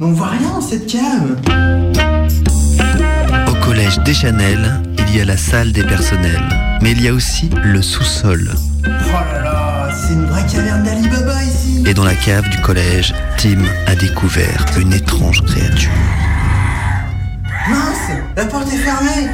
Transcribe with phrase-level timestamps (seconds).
[0.00, 1.36] Mais on voit rien dans cette cave.
[3.48, 6.48] Au collège Deschanel, il y a la salle des personnels,
[6.80, 8.50] mais il y a aussi le sous-sol.
[8.50, 11.84] Oh là là, c'est une vraie caverne d'Alibaba ici.
[11.86, 15.90] Et dans la cave du collège, Tim a découvert une étrange créature.
[17.68, 19.28] Mince, la porte est fermée.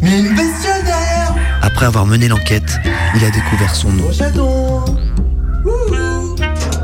[0.00, 1.34] Mais il y a une bestiole derrière.
[1.60, 2.80] Après avoir mené l'enquête,
[3.16, 4.04] il a découvert son nom.
[4.08, 4.82] Au chaton.
[5.62, 6.36] Wouhou.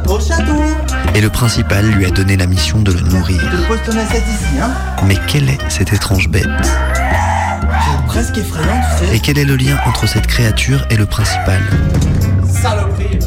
[0.06, 0.91] Au chaton.
[1.14, 3.40] Et le principal lui a donné la mission de le nourrir.
[3.40, 4.70] Je te pose ton assiette ici, hein.
[5.06, 6.46] Mais quelle est cette étrange bête?
[6.64, 9.16] C'est presque effrayant, tu sais.
[9.16, 11.60] Et quel est le lien entre cette créature et le principal?
[12.50, 13.18] Saloperie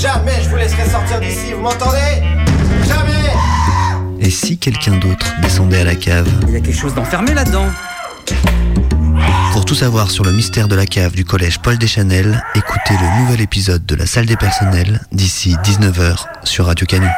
[0.00, 2.22] Jamais je vous laisserai sortir d'ici, vous m'entendez?
[2.86, 3.32] Jamais
[4.20, 6.28] Et si quelqu'un d'autre descendait à la cave?
[6.46, 7.66] Il y a quelque chose d'enfermé là-dedans.
[9.58, 13.20] Pour tout savoir sur le mystère de la cave du collège Paul Deschanel, écoutez le
[13.20, 17.08] nouvel épisode de la salle des personnels d'ici 19h sur Radio Canu.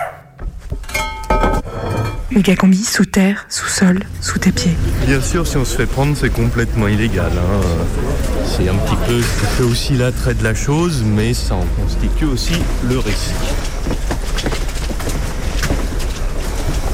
[2.30, 4.74] Méga combi sous terre, sous sol, sous tes pieds.
[5.06, 7.30] Bien sûr, si on se fait prendre, c'est complètement illégal.
[7.36, 7.60] hein.
[8.46, 9.20] C'est un petit peu
[9.58, 12.54] c'est aussi l'attrait de la chose, mais ça en constitue aussi
[12.88, 13.34] le risque.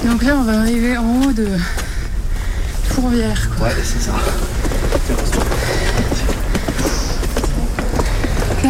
[0.05, 1.47] Donc là, on va arriver en haut de
[2.89, 3.49] Fourvière.
[3.57, 3.69] quoi.
[3.69, 4.13] Ouais, c'est ça.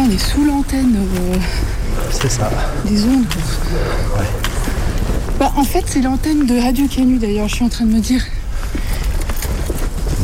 [0.07, 1.35] On est sous l'antenne euh,
[2.11, 2.49] C'est ça.
[2.85, 3.25] des ondes.
[5.39, 7.99] Bah, en fait, c'est l'antenne de Radio Canu d'ailleurs, je suis en train de me
[7.99, 8.23] dire.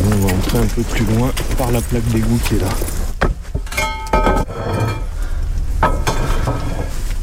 [0.06, 2.70] On va entrer un peu plus loin par la plaque d'égout qui est là.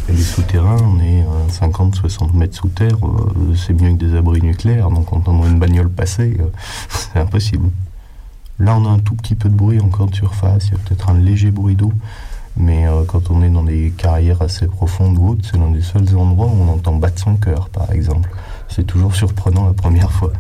[0.09, 4.17] Et les souterrains, on est à 50-60 mètres sous terre, euh, c'est mieux que des
[4.17, 6.45] abris nucléaires, donc entendre une bagnole passer, euh,
[6.89, 7.71] c'est impossible.
[8.59, 10.79] Là, on a un tout petit peu de bruit encore de surface, il y a
[10.79, 11.93] peut-être un léger bruit d'eau,
[12.57, 15.83] mais euh, quand on est dans des carrières assez profondes ou hautes, c'est l'un des
[15.83, 18.29] seuls endroits où on entend battre son cœur, par exemple.
[18.69, 20.33] C'est toujours surprenant la première fois.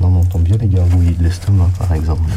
[0.00, 2.30] Là, on entend bien les gargouillis de l'estomac, par exemple.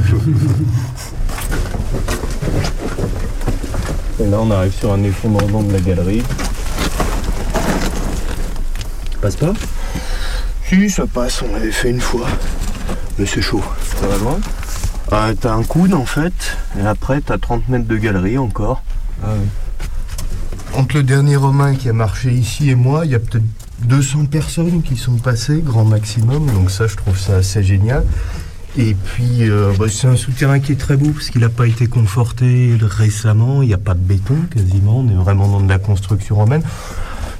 [4.20, 6.24] Et là, on arrive sur un effondrement de la galerie.
[9.22, 9.54] Passe pas?
[10.66, 12.28] Si, ça passe, on l'avait fait une fois.
[13.18, 13.64] Mais c'est chaud.
[14.00, 14.40] Ça va loin?
[15.12, 18.84] Ah, t'as un coude en fait, et après t'as 30 mètres de galerie encore.
[19.24, 19.30] Ah
[20.76, 23.46] Entre le dernier Romain qui a marché ici et moi, il y a peut-être
[23.86, 28.04] 200 personnes qui sont passées, grand maximum, donc ça je trouve ça assez génial.
[28.78, 31.66] Et puis euh, bah, c'est un souterrain qui est très beau parce qu'il n'a pas
[31.66, 35.70] été conforté récemment, il n'y a pas de béton quasiment, on est vraiment dans de
[35.70, 36.62] la construction romaine.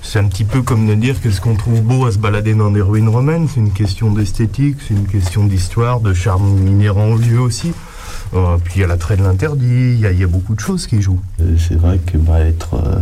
[0.02, 2.72] C'est un petit peu comme de dire qu'est-ce qu'on trouve beau à se balader dans
[2.72, 3.48] des ruines romaines.
[3.48, 7.74] C'est une question d'esthétique, c'est une question d'histoire, de charme inhérent au lieu aussi.
[8.34, 11.02] Euh, puis il y a l'attrait de l'interdit, il y, a- beaucoup de choses qui
[11.02, 11.20] jouent.
[11.42, 13.00] Euh, C'est vrai que bah, être euh,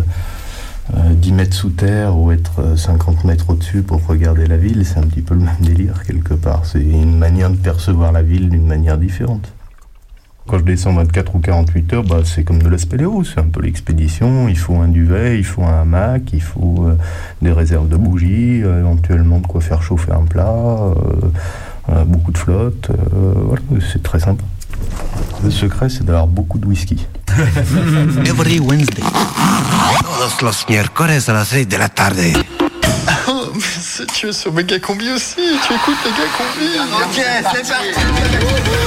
[0.95, 4.85] euh, 10 mètres sous terre ou être euh, 50 mètres au-dessus pour regarder la ville,
[4.85, 6.65] c'est un petit peu le même délire quelque part.
[6.65, 9.51] C'est une manière de percevoir la ville d'une manière différente.
[10.47, 13.47] Quand je descends 24 ou 48 heures, bah, c'est comme de la spéléo, c'est un
[13.51, 14.47] peu l'expédition.
[14.47, 16.97] Il faut un duvet, il faut un hamac, il faut euh,
[17.41, 20.55] des réserves de bougies, euh, éventuellement de quoi faire chauffer un plat,
[21.89, 22.89] euh, beaucoup de flotte.
[22.91, 24.43] euh, voilà, c'est très sympa.
[25.43, 27.05] Le secret, c'est d'avoir beaucoup de whisky.
[28.25, 29.03] Every Wednesday.
[30.01, 32.19] Todos los miércoles a las 6 de la tarde.
[33.29, 36.67] Oh, mais c'est tu es sur Méga Combi aussi, tu écoutes Méga Combi
[37.03, 37.21] Ok,
[37.53, 38.86] c'est parti.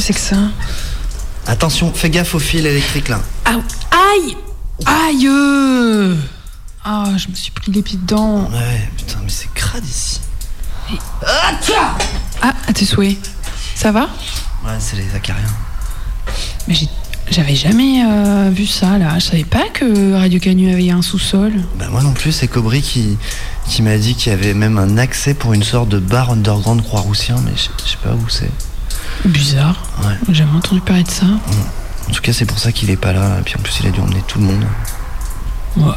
[0.00, 0.50] Que c'est que ça
[1.46, 3.20] Attention, fais gaffe au fil électrique là.
[3.44, 3.58] Ah,
[3.90, 4.36] Aïe
[4.86, 6.16] Aïe euh.
[6.84, 8.48] Ah, je me suis pris les pieds dedans.
[8.50, 10.20] Ouais, putain, mais c'est crade ici.
[12.42, 13.18] Ah, à tes souhaits.
[13.74, 14.08] Ça va?
[14.64, 15.44] Ouais, c'est les acariens.
[16.66, 16.74] Mais
[17.30, 19.18] j'avais jamais euh, vu ça là.
[19.18, 21.52] Je savais pas que Radio Canu avait un sous-sol.
[21.78, 23.18] Bah moi non plus, c'est Cobry qui,
[23.68, 26.82] qui m'a dit qu'il y avait même un accès pour une sorte de bar underground
[26.82, 28.50] Croix-Roussien, mais je sais pas où c'est.
[29.24, 29.82] Bizarre.
[30.02, 30.14] Ouais.
[30.28, 31.26] J'ai jamais entendu parler de ça.
[31.26, 33.86] En tout cas, c'est pour ça qu'il est pas là, et puis en plus, il
[33.86, 34.64] a dû emmener tout le monde.
[35.76, 35.92] Ouais.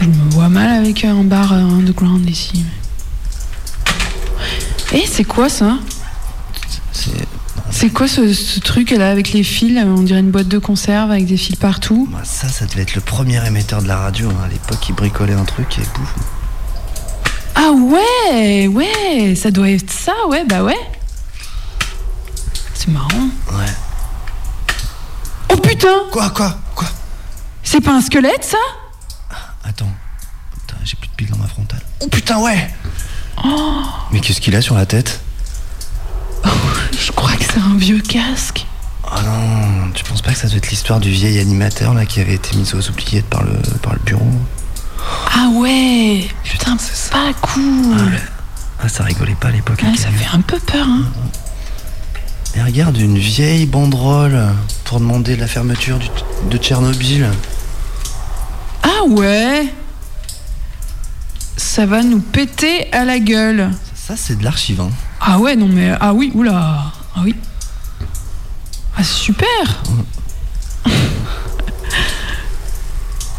[0.00, 2.64] Je me vois mal avec un bar euh, underground ici.
[4.92, 5.76] Eh, c'est quoi ça?
[6.92, 7.10] C'est.
[7.72, 11.12] C'est quoi ce, ce truc là avec les fils On dirait une boîte de conserve
[11.12, 12.08] avec des fils partout?
[12.10, 14.28] Bah, ça, ça devait être le premier émetteur de la radio.
[14.30, 14.44] hein.
[14.44, 16.14] À l'époque, il bricolait un truc et bouf.
[17.54, 20.78] Ah ouais, ouais, ça doit être ça, ouais, bah ouais.
[22.82, 23.28] C'est marrant.
[23.52, 23.66] Ouais.
[25.52, 26.88] Oh putain Quoi, quoi, quoi
[27.62, 28.56] C'est pas un squelette ça?
[29.62, 29.92] Attends.
[30.54, 31.82] Putain, j'ai plus de pile dans ma frontale.
[32.00, 32.70] Oh putain, ouais
[34.10, 35.20] Mais qu'est-ce qu'il a sur la tête?
[36.98, 38.64] Je crois que c'est un vieux casque.
[39.12, 42.20] Ah non, tu penses pas que ça doit être l'histoire du vieil animateur là qui
[42.20, 44.32] avait été mis aux oubliettes par le, par le bureau?
[45.34, 48.18] Ah ouais, putain, c'est pas cool.
[48.82, 49.82] Ah, ça rigolait pas à l'époque.
[49.82, 51.04] Ouais, ça fait un peu peur, hein.
[52.56, 54.48] Et regarde, une vieille banderole
[54.84, 56.08] pour demander la fermeture du-
[56.50, 57.28] de Tchernobyl.
[58.82, 59.72] Ah ouais
[61.56, 63.70] Ça va nous péter à la gueule.
[63.94, 64.90] Ça, c'est de l'archive, hein.
[65.20, 65.92] Ah ouais, non mais...
[66.00, 66.84] Ah oui, oula.
[67.14, 67.34] Ah oui.
[68.96, 69.82] Ah super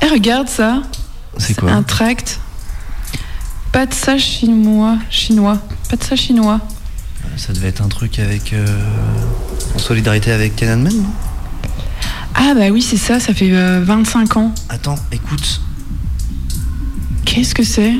[0.01, 0.81] Eh regarde ça.
[1.37, 2.39] C'est quoi Un tract.
[3.71, 4.97] Pas de ça chinois.
[5.09, 5.57] Chinois.
[5.89, 6.59] Pas de ça chinois.
[7.41, 8.53] Ça devait être un truc avec.
[8.53, 8.65] euh,
[9.75, 11.09] en solidarité avec Tiananmen, non?
[12.35, 14.53] Ah bah oui, c'est ça, ça fait euh, 25 ans.
[14.69, 15.61] Attends, écoute,
[17.25, 17.93] Qu'est-ce que c'est?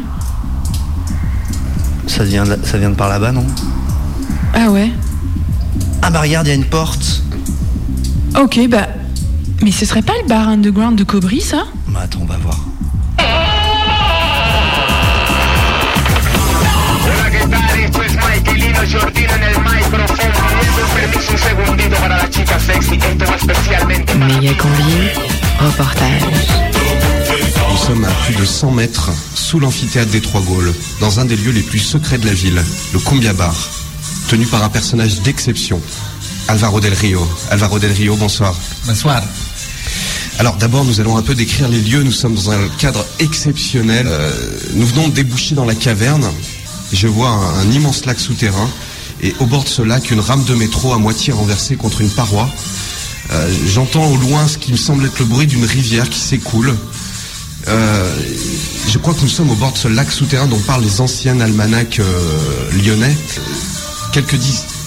[2.08, 3.46] Ça vient, de, là- ça vient de par là-bas, non?
[4.54, 4.92] Ah ouais.
[6.04, 7.24] Ah bah regarde, il y a une porte.
[8.40, 8.88] Ok, bah...
[9.64, 11.64] Mais ce serait pas le bar underground de Cobry, ça?
[11.88, 12.60] Bah attends, on va voir.
[17.04, 17.30] Hola,
[19.14, 19.28] ¿qué
[21.22, 22.96] Pidiendo un permiso un segundito para la chica sexy.
[22.96, 25.10] Esto va especialmente para Méga combi,
[25.60, 26.24] reportage.
[27.70, 31.36] Nous sommes à plus de 100 mètres sous l'amphithéâtre des Trois Gaules, dans un des
[31.36, 32.62] lieux les plus secrets de la ville,
[32.94, 33.56] le Cumbia Bar,
[34.30, 35.82] tenu par un personnage d'exception,
[36.48, 37.28] Alvaro del Rio.
[37.50, 38.56] Alvaro del Rio, bonsoir.
[38.86, 39.22] Bonsoir.
[40.40, 42.04] Alors d'abord, nous allons un peu décrire les lieux.
[42.04, 44.08] Nous sommes dans un cadre exceptionnel.
[44.10, 44.32] Euh,
[44.74, 46.28] nous venons de déboucher dans la caverne.
[46.92, 48.70] Je vois un, un immense lac souterrain.
[49.22, 52.10] Et au bord de ce lac, une rame de métro à moitié renversée contre une
[52.10, 52.50] paroi.
[53.32, 56.76] Euh, J'entends au loin ce qui me semble être le bruit d'une rivière qui s'écoule.
[57.68, 58.16] Euh,
[58.90, 61.40] je crois que nous sommes au bord de ce lac souterrain dont parlent les anciens
[61.40, 63.16] almanachs euh, lyonnais.
[64.12, 64.38] Quelques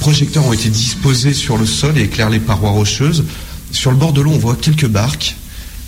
[0.01, 3.25] projecteurs ont été disposés sur le sol et éclairent les parois rocheuses.
[3.71, 5.37] Sur le bord de l'eau, on voit quelques barques.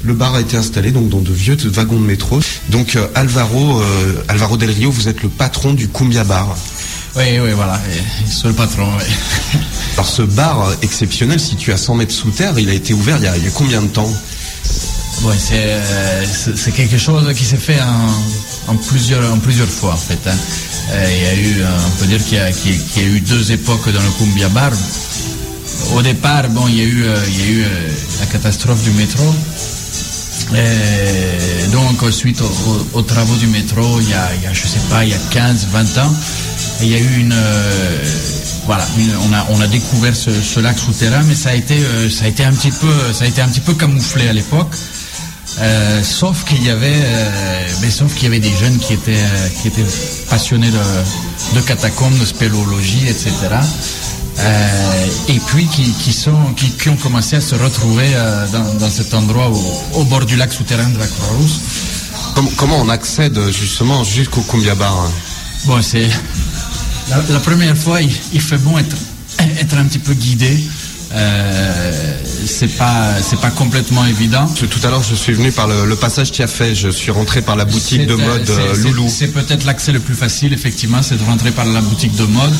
[0.04, 2.40] Le bar a été installé donc dans de vieux wagons de métro.
[2.68, 3.82] Donc Alvaro,
[4.28, 6.54] Alvaro Del Rio, vous êtes le patron du Cumbia Bar.
[7.16, 7.80] Oui, oui, voilà.
[8.26, 9.58] Je suis le patron, oui.
[9.94, 13.24] Alors ce bar exceptionnel, situé à 100 mètres sous terre, il a été ouvert il
[13.24, 14.10] y a, il y a combien de temps?
[15.22, 16.24] Bon, c'est euh,
[16.56, 20.18] c'est- quelque chose qui s'est fait en, en plusieurs, en plusieurs fois, en fait.
[20.28, 20.36] hein.
[20.90, 23.50] Euh, il y a eu, euh, on peut dire qu'il y, y a- eu deux
[23.50, 24.72] époques dans le Cumbia Bar.
[25.94, 27.64] Au départ, bon, il y a eu, il y a eu
[28.20, 29.24] la catastrophe du métro.
[30.54, 32.44] Et donc, suite au-
[32.94, 35.10] au- aux travaux du métro, il y a, il y a, je sais pas, il
[35.10, 36.12] y a 15, 20 ans,
[36.82, 38.04] il y a eu une, euh,
[38.66, 41.74] voilà, une- on a, on a découvert ce, ce lac souterrain, mais ça a été,
[41.78, 44.32] euh, ça a été un petit peu, ça a été un petit peu camouflé à
[44.32, 44.74] l'époque.
[45.58, 47.00] Euh, sauf qu'il y avait,
[47.80, 49.24] mais sauf qu'il y avait des jeunes qui étaient,
[49.62, 49.86] qui étaient
[50.28, 53.30] passionnés de, de catacombes, de spéléologie, etc.
[54.38, 58.74] Euh, et puis qui, qui sont, qui, qui ont commencé à se retrouver euh, dans,
[58.74, 61.60] dans cet endroit au, au bord du lac souterrain de la Croix-Rousse.
[62.34, 65.10] Comment, comment on accède justement jusqu'au Cumbia Bar hein?
[65.64, 66.06] Bon, c'est
[67.10, 68.96] la, la première fois, il, il fait bon être,
[69.60, 70.58] être un petit peu guidé.
[71.12, 74.46] Euh, c'est pas, c'est pas complètement évident.
[74.48, 76.74] Tout à l'heure, je suis venu par le, le passage qui a fait.
[76.74, 79.06] Je suis rentré par la boutique de mode euh, Loulou.
[79.08, 82.52] C'est peut-être l'accès le plus facile, effectivement, c'est de rentrer par la boutique de mode.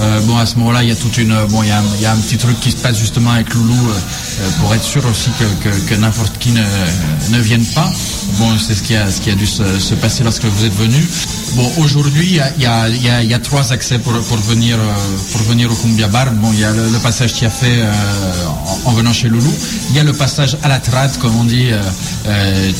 [0.00, 2.06] Euh, bon, à ce moment-là, il y a toute une, bon, il y a, y
[2.06, 3.92] a un petit truc qui se passe justement avec Loulou euh,
[4.40, 6.62] euh, pour être sûr aussi que, que- n'importe qui ne,
[7.30, 7.90] ne vienne pas.
[8.38, 10.74] Bon, c'est ce qui a, ce qui a dû se, se passer lorsque vous êtes
[10.76, 11.04] venu.
[11.54, 12.66] Bon, aujourd'hui, il y a, y,
[13.08, 14.76] a, y, a, trois accès pour, pour venir,
[15.32, 16.30] pour venir au Cumbia Bar.
[16.32, 17.82] Bon, il y a le, passage qui a fait
[18.84, 19.52] en, en venant chez Loulou.
[19.90, 21.70] Il y a le passage à la trade, comme on dit,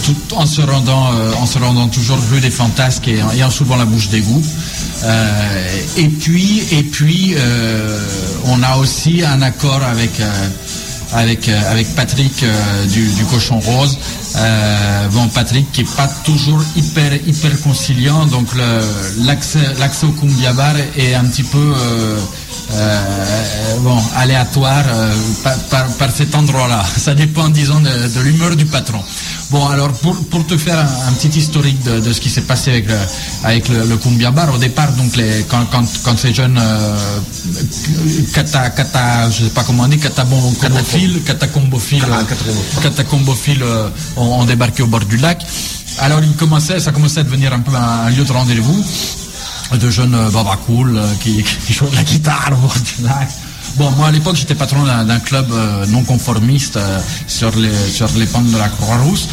[0.05, 1.09] tout en se rendant,
[1.41, 4.43] en se rendant toujours rue des Fantasques et, en- soulevant la bouche d'égout.
[5.97, 8.01] Et puis, et puis, euh,
[8.47, 10.21] on a aussi un accord avec.
[10.21, 10.49] euh,
[11.11, 12.45] avec, euh, avec Patrick
[12.93, 13.97] du Cochon Rose.
[14.37, 18.47] Euh, bon, Patrick qui est pas toujours hyper, hyper conciliant, donc
[19.25, 22.19] l'accès au Cumbia Bar est un petit peu, euh,
[22.73, 24.85] euh, bon, aléatoire
[25.43, 26.85] par, par- par cet endroit-là.
[26.97, 29.01] Ça dépend, disons, de, de l'humeur du patron.
[29.51, 32.43] Bon, alors pour, pour te faire un, un petit historique de, de ce qui s'est
[32.43, 32.97] passé avec le,
[33.45, 36.97] avec le, le Cumbia Bar, au départ, donc les, quand, quand, quand ces jeunes euh,
[38.35, 44.83] cata, cata, je sais pas comment on dit, catacombophiles, catacombophiles, euh, catacombophiles euh, ont débarqué
[44.83, 45.45] au bord du lac.
[46.01, 48.85] Alors il commençait, ça commençait à devenir un peu un, lieu de rendez-vous
[49.77, 53.29] de jeunes euh, babacool euh, qui, jouent de la guitare au bord du lac.
[53.77, 56.79] Bon, moi à l'époque j'étais patron d'un club euh, non conformiste
[57.27, 59.29] sur, les, sur les pentes de la Croix-Rousse.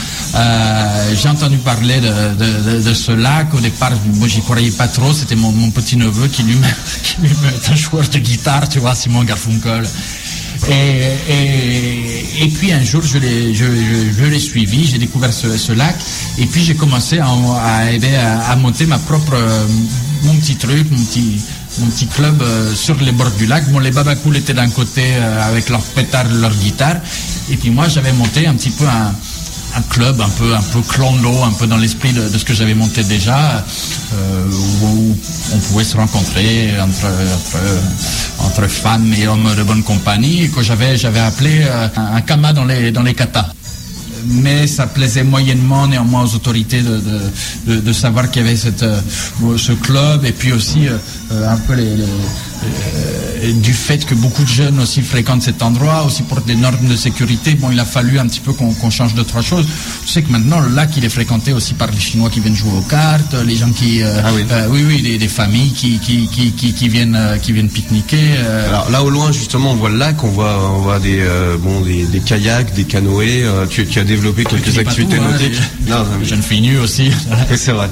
[1.15, 3.53] J'ai entendu parler de, ce lac.
[3.53, 5.13] Au départ, moi j'y croyais pas trop.
[5.13, 8.79] C'était mon, mon petit neveu qui lui-même qui lui-même est un joueur de guitare, tu
[8.79, 9.87] vois, Simon Garfunkel.
[10.69, 15.95] Et, et, puis un jour, je l'ai, je, je- suivi, j'ai découvert ce, ce lac,
[16.37, 19.65] et puis j'ai commencé à, aider à, monter ma propre, euh,
[20.23, 21.39] mon petit truc, mon petit,
[21.79, 23.69] mon petit club euh, sur les bords du lac.
[23.69, 26.97] Bon, les babacools étaient d'un côté euh, avec leurs pétards, leurs guitares,
[27.49, 29.13] et puis moi j'avais monté un petit peu un,
[29.75, 32.73] un club un peu un peu clondo, un peu dans l'esprit de, ce que j'avais
[32.73, 33.63] monté déjà,
[34.13, 34.45] euh,
[34.81, 35.17] où
[35.53, 37.07] on pouvait se rencontrer entre,
[38.39, 42.91] entre, femmes et hommes de bonne compagnie, que j'avais appelé euh, un, kama dans les
[42.91, 43.47] dans katas.
[44.27, 49.01] Mais ça plaisait moyennement néanmoins aux autorités de, savoir qu'il y avait euh,
[49.57, 50.87] ce club et puis aussi
[51.31, 51.95] un peu les,
[53.61, 56.95] du fait que beaucoup de jeunes aussi fréquentent cet endroit, aussi pour des normes de
[56.95, 59.65] sécurité, bon, il a fallu un petit peu qu'on change deux, trois choses.
[60.05, 62.55] Tu sais que maintenant, le lac, il est fréquenté aussi par les Chinois qui viennent
[62.55, 64.01] jouer aux cartes, les gens qui...
[64.01, 67.69] euh, euh, oui, oui, des, des familles qui, qui, qui, qui, viennent, euh, qui viennent
[67.69, 68.17] pique-niquer.
[68.39, 68.67] euh.
[68.69, 71.57] Alors là au loin justement on voit le lac, on voit, on voit des, euh,
[71.59, 73.43] bon, des, des kayaks, des canoës.
[73.43, 75.59] euh, tu, tu as développé quelques activités tout, hein, nautiques.
[75.85, 77.11] les- Non, non, les jeunes filles nues aussi.
[77.55, 77.89] C'est vrai.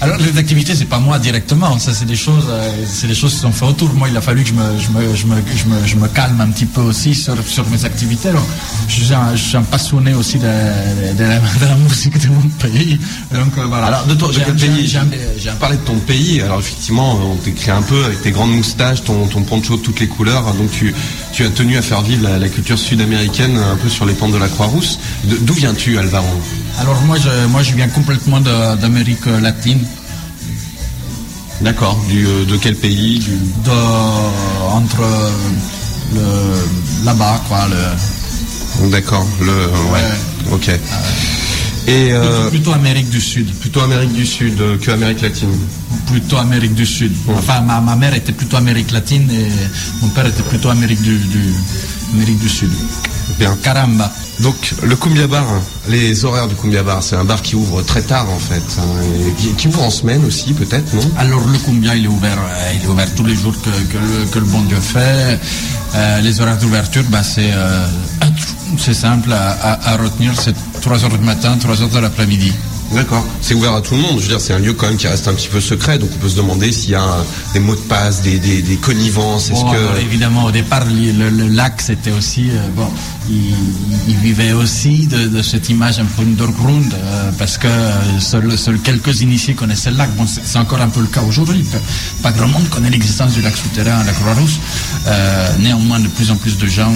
[0.00, 3.32] Alors les activités, c'est pas moi directement, ça c'est des choses, euh, c'est des choses
[3.34, 3.92] qui sont faites autour.
[3.94, 6.06] Moi, il a fallu que je me, je me, je me, je me, je me
[6.06, 8.28] calme un petit peu aussi sur, sur mes activités.
[8.28, 8.46] Alors,
[8.86, 12.28] je, suis un, je suis un passionné aussi de, de, la, de la musique de
[12.28, 12.98] mon pays.
[13.32, 13.86] Donc euh, voilà.
[13.86, 16.42] Alors de, ton, de quel pays j'ai parlé de ton pays.
[16.42, 19.98] Alors effectivement, on t'écrit un peu avec tes grandes moustaches, ton, ton poncho de toutes
[19.98, 20.44] les couleurs.
[20.54, 20.94] Donc tu,
[21.32, 24.32] tu as tenu à faire vivre la, la culture sud-américaine un peu sur les pentes
[24.32, 25.00] de la Croix-Rousse.
[25.24, 26.40] D'où viens-tu, Alvaro?
[26.80, 29.80] Alors moi, je, moi, je viens complètement d'Amérique latine.
[31.60, 31.98] D'accord.
[32.10, 33.36] Euh, de quel pays du...
[33.64, 33.70] de,
[34.72, 35.02] entre
[37.04, 37.66] là-bas, quoi.
[37.68, 39.26] Le, D'accord.
[39.40, 40.52] Le, ouais.
[40.52, 40.70] Ok.
[41.88, 43.50] Et euh, plutôt, Amérique du Sud.
[43.54, 45.48] plutôt Amérique du Sud euh, que Amérique latine.
[46.06, 47.12] Plutôt Amérique du Sud.
[47.28, 49.48] Enfin, ma, ma mère était plutôt Amérique latine et
[50.02, 51.54] mon père était plutôt Amérique du, du,
[52.12, 52.70] Amérique du Sud.
[53.38, 53.56] Bien.
[53.62, 54.10] Caramba.
[54.40, 55.44] Donc le Cumbia Bar,
[55.88, 58.84] les horaires du Cumbia Bar, c'est un bar qui ouvre très tard en fait, hein,
[59.26, 61.02] et qui, ouvre en semaine aussi peut-être, non?
[61.18, 63.98] Alors le Cumbia, il est ouvert, euh, il est ouvert tous les jours que, que
[63.98, 65.38] le, que le bon Dieu fait.
[65.94, 67.86] Euh, les horaires d'ouverture, bah, c'est euh,
[68.78, 72.52] c'est simple à, à- à retenir, c'est 3 heures du matin, 3 heures de l'après-midi.
[72.92, 73.24] D'accord.
[73.42, 74.16] C'est ouvert à tout le monde.
[74.16, 76.08] Je veux dire, c'est un lieu quand même qui reste un petit peu secret, donc
[76.14, 78.76] on peut se demander s'il y a un- des mots de passe, des, des, des
[78.76, 79.50] connivences.
[79.50, 82.48] Est-ce Bon, que alors, évidemment, au départ, le, le lac, c'était aussi.
[82.50, 82.88] euh, bon,
[83.28, 83.52] il,
[84.08, 88.78] il vivait aussi de, de cette image un peu underground, euh, parce que euh, seuls
[88.82, 90.10] quelques initiés connaissaient le lac.
[90.16, 91.64] Bon, c'est encore un peu le cas aujourd'hui.
[92.22, 94.58] Pas, grand monde connaît l'existence du lac souterrain à la Croix-Rousse.
[95.06, 96.92] Euh, néanmoins, de plus en plus de gens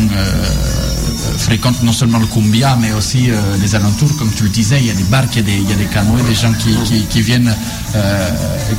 [1.39, 3.29] fréquentent non seulement le Cumbia, mais aussi
[3.61, 4.17] les alentours.
[4.17, 5.73] Comme tu le disais, il y a des barques, il y a des, il y
[5.73, 7.55] a des canoës, des gens qui, qui, qui viennent,
[7.95, 8.29] euh,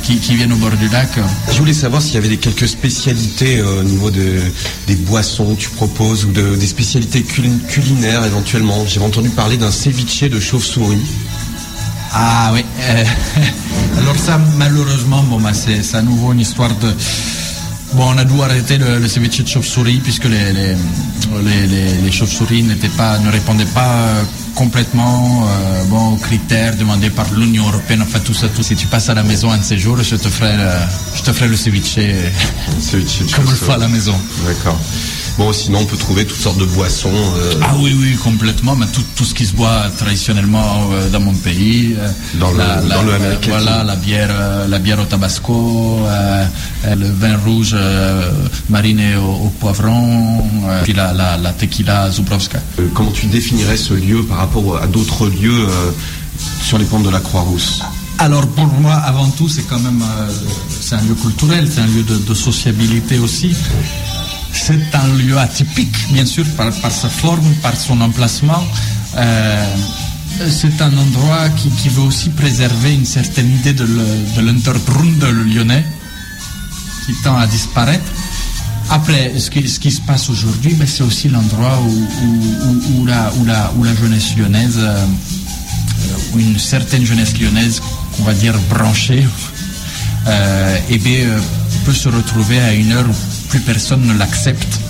[0.02, 1.08] qui, qui viennent au bord du lac.
[1.52, 4.40] Je voulais savoir s'il y avait des, quelques spécialités euh, au niveau de,
[4.86, 8.84] des boissons que tu proposes ou de, des spécialités cul- culinaires éventuellement.
[8.86, 10.98] J'ai entendu parler d'un ceviche de chauve-souris.
[12.12, 12.64] Ah oui.
[12.80, 13.04] euh,
[13.98, 16.92] alors ça, malheureusement, bon, bah, c'est c'est à nouveau une histoire de...
[17.94, 20.74] Bon, on a dû arrêter le, le ceviche de chauve-souris puisque les, les,
[21.44, 24.22] les, les- les chauves-souris n'étaient pas, ne répondaient pas euh,
[24.54, 28.02] complètement euh, bon, aux critères demandés par l'Union Européenne.
[28.02, 28.62] Enfin, tout ça, tout.
[28.62, 30.68] Si tu passes à la maison un de ces jours, je te ferai, le,
[31.16, 31.94] je te ferai le ceviche,
[32.80, 34.14] Ceviche de comme on le fait à la maison.
[34.46, 34.78] D'accord.
[35.36, 37.10] Bon, sinon on peut trouver toutes sortes de boissons.
[37.12, 38.76] euh, Ah oui, oui, complètement.
[38.76, 41.96] Mais tout, tout ce qui se boit traditionnellement euh, dans mon pays.
[41.98, 44.30] euh, Dans le- la, dans le la- Amérique Voilà, la bière,
[44.68, 45.98] la bière au tabasco,
[46.88, 47.74] le vin rouge
[48.70, 50.44] mariné au, au poivron,
[50.84, 52.60] puis la, la, la tequila Zubrovska.
[52.94, 55.66] comment tu définirais ce lieu par rapport à d'autres lieux
[56.62, 57.80] sur les pentes de la Croix-Rousse?
[58.18, 60.30] Alors pour moi, avant tout, c'est quand même euh,
[60.80, 63.50] c'est un lieu culturel, c'est un lieu de, de sociabilité aussi.
[64.54, 68.64] C'est un lieu atypique, bien sûr, par, sa forme, par son emplacement.
[69.16, 69.66] Euh,
[70.50, 75.22] c'est un endroit qui, qui veut aussi préserver une certaine idée de le- de l'untergrund
[75.52, 75.84] lyonnais,
[77.06, 78.04] qui tend à disparaître.
[78.90, 82.08] Après, ce qui, ce qui se passe aujourd'hui, ben, c'est aussi l'endroit où,
[83.00, 85.04] où- la, où, la, où la jeunesse lyonnaise, euh,
[86.36, 87.80] une certaine jeunesse lyonnaise,
[88.16, 89.26] qu'on va dire branchée,
[90.26, 91.40] euh, eh bien, euh,
[91.84, 93.14] peut se retrouver à une heure où
[93.54, 94.80] plus personne ne l'accepte,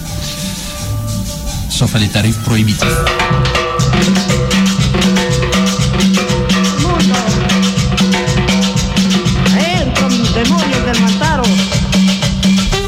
[1.69, 2.87] sauf à des tarifs prohibitifs.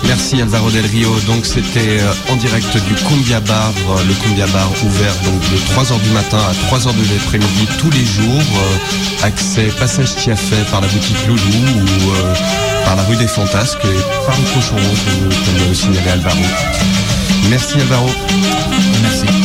[0.05, 1.15] Merci Alvaro Del Rio.
[1.27, 5.59] Donc c'était euh, en direct du Cumbia Bar, euh, le Cumbia Bar ouvert donc de
[5.75, 8.25] 3h du matin à 3h de l'après-midi tous les jours.
[8.41, 14.25] Euh, accès passage Tiafet par la boutique Loulou ou par la rue des Fantasques et
[14.25, 16.39] par le cochon comme, comme le signalait Alvaro.
[17.51, 18.09] Merci Alvaro.
[19.03, 19.36] Merci.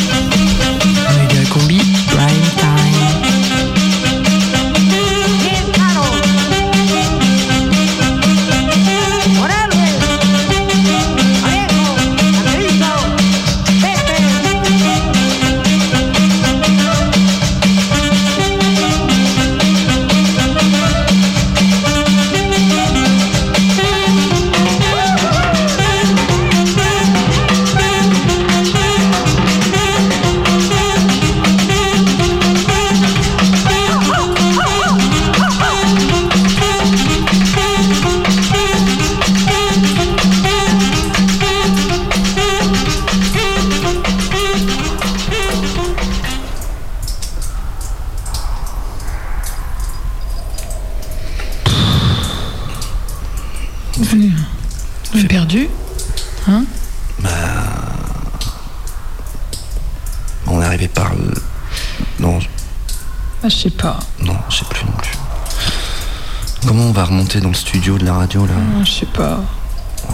[69.01, 69.39] Sais pas.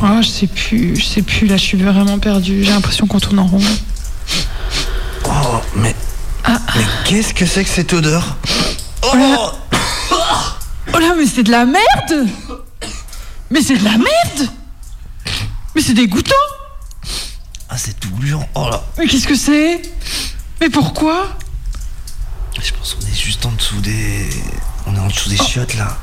[0.01, 0.95] Ah, je sais plus.
[0.95, 1.47] Je sais plus.
[1.47, 2.63] Là, je suis vraiment perdue.
[2.63, 3.61] J'ai l'impression qu'on tourne en rond.
[5.25, 5.95] Oh, mais...
[6.75, 8.37] Mais qu'est-ce que c'est que cette odeur
[9.03, 9.51] Oh là
[10.93, 12.27] Oh là, mais c'est de la merde
[13.51, 14.49] Mais c'est de la merde
[15.75, 16.33] Mais c'est dégoûtant
[17.69, 18.47] Ah, c'est tout gluant.
[18.55, 19.81] Oh là Mais qu'est-ce que c'est?
[20.61, 21.37] Mais pourquoi?
[22.61, 24.29] Je pense qu'on est juste en dessous des...
[24.85, 25.97] On est en dessous des chiottes là.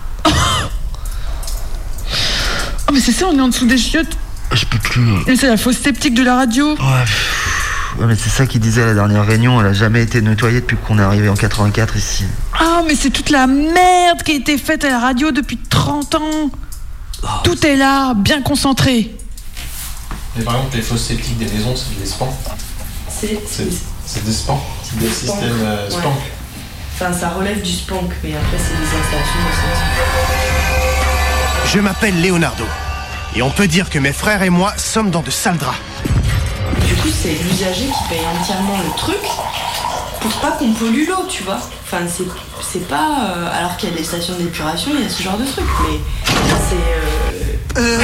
[2.86, 4.16] Oh, mais c'est ça, on est en dessous des chiottes.
[4.52, 5.02] Je peux plus.
[5.26, 6.70] Mais c'est la fausse sceptique de la radio.
[6.74, 6.78] Ouais,
[7.98, 9.60] ouais, mais c'est ça qu'il disait à la dernière réunion.
[9.60, 12.24] Elle a jamais été nettoyée depuis qu'on est arrivé en 84 ici.
[12.58, 16.14] Ah, mais c'est toute la merde qui a été faite à la radio depuis 30
[16.14, 16.50] ans.
[17.42, 19.14] Tout est là, bien concentré.
[20.36, 22.34] Mais par exemple, les fosses sceptiques des maisons, c'est des spans.
[23.08, 23.28] C'est.
[24.24, 24.62] Des spans.
[24.82, 25.90] C'est des Spank, systèmes euh, ouais.
[25.90, 26.14] spank.
[26.94, 29.40] Enfin, ça relève du spank, mais après, c'est des installations
[31.64, 32.64] de Je m'appelle Leonardo.
[33.36, 35.76] Et on peut dire que mes frères et moi sommes dans de sales draps.
[36.86, 39.18] Du coup, c'est l'usager qui paye entièrement le truc
[40.20, 41.58] pour pas qu'on pollue l'eau, tu vois.
[41.84, 42.24] Enfin, c'est,
[42.62, 43.30] c'est pas.
[43.36, 45.64] euh, alors qu'il y a des stations d'épuration, il y a ce genre de truc,
[45.82, 45.98] mais
[46.68, 47.80] c'est.
[47.80, 47.98] euh,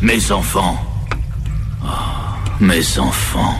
[0.00, 0.76] Mes enfants.
[1.84, 1.86] Oh,
[2.60, 3.54] mes enfants.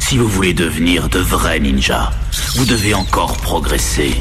[0.00, 2.10] Si vous voulez devenir de vrais ninjas,
[2.56, 4.14] vous devez encore progresser.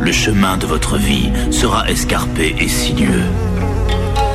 [0.00, 3.24] Le chemin de votre vie sera escarpé et sinueux.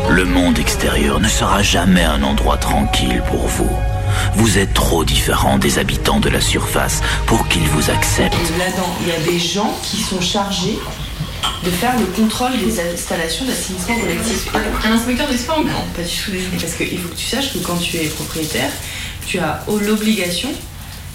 [0.09, 3.69] Le monde extérieur ne sera jamais un endroit tranquille pour vous.
[4.35, 8.35] Vous êtes trop différents des habitants de la surface pour qu'ils vous acceptent.
[8.59, 10.77] Là-dedans, il y a des gens qui sont chargés
[11.63, 14.47] de faire le contrôle des installations d'assainissement collectif.
[14.85, 16.31] Un inspecteur des spanks Non, pas du tout.
[16.59, 18.69] Parce qu'il faut que tu saches que quand tu es propriétaire,
[19.25, 20.49] tu as l'obligation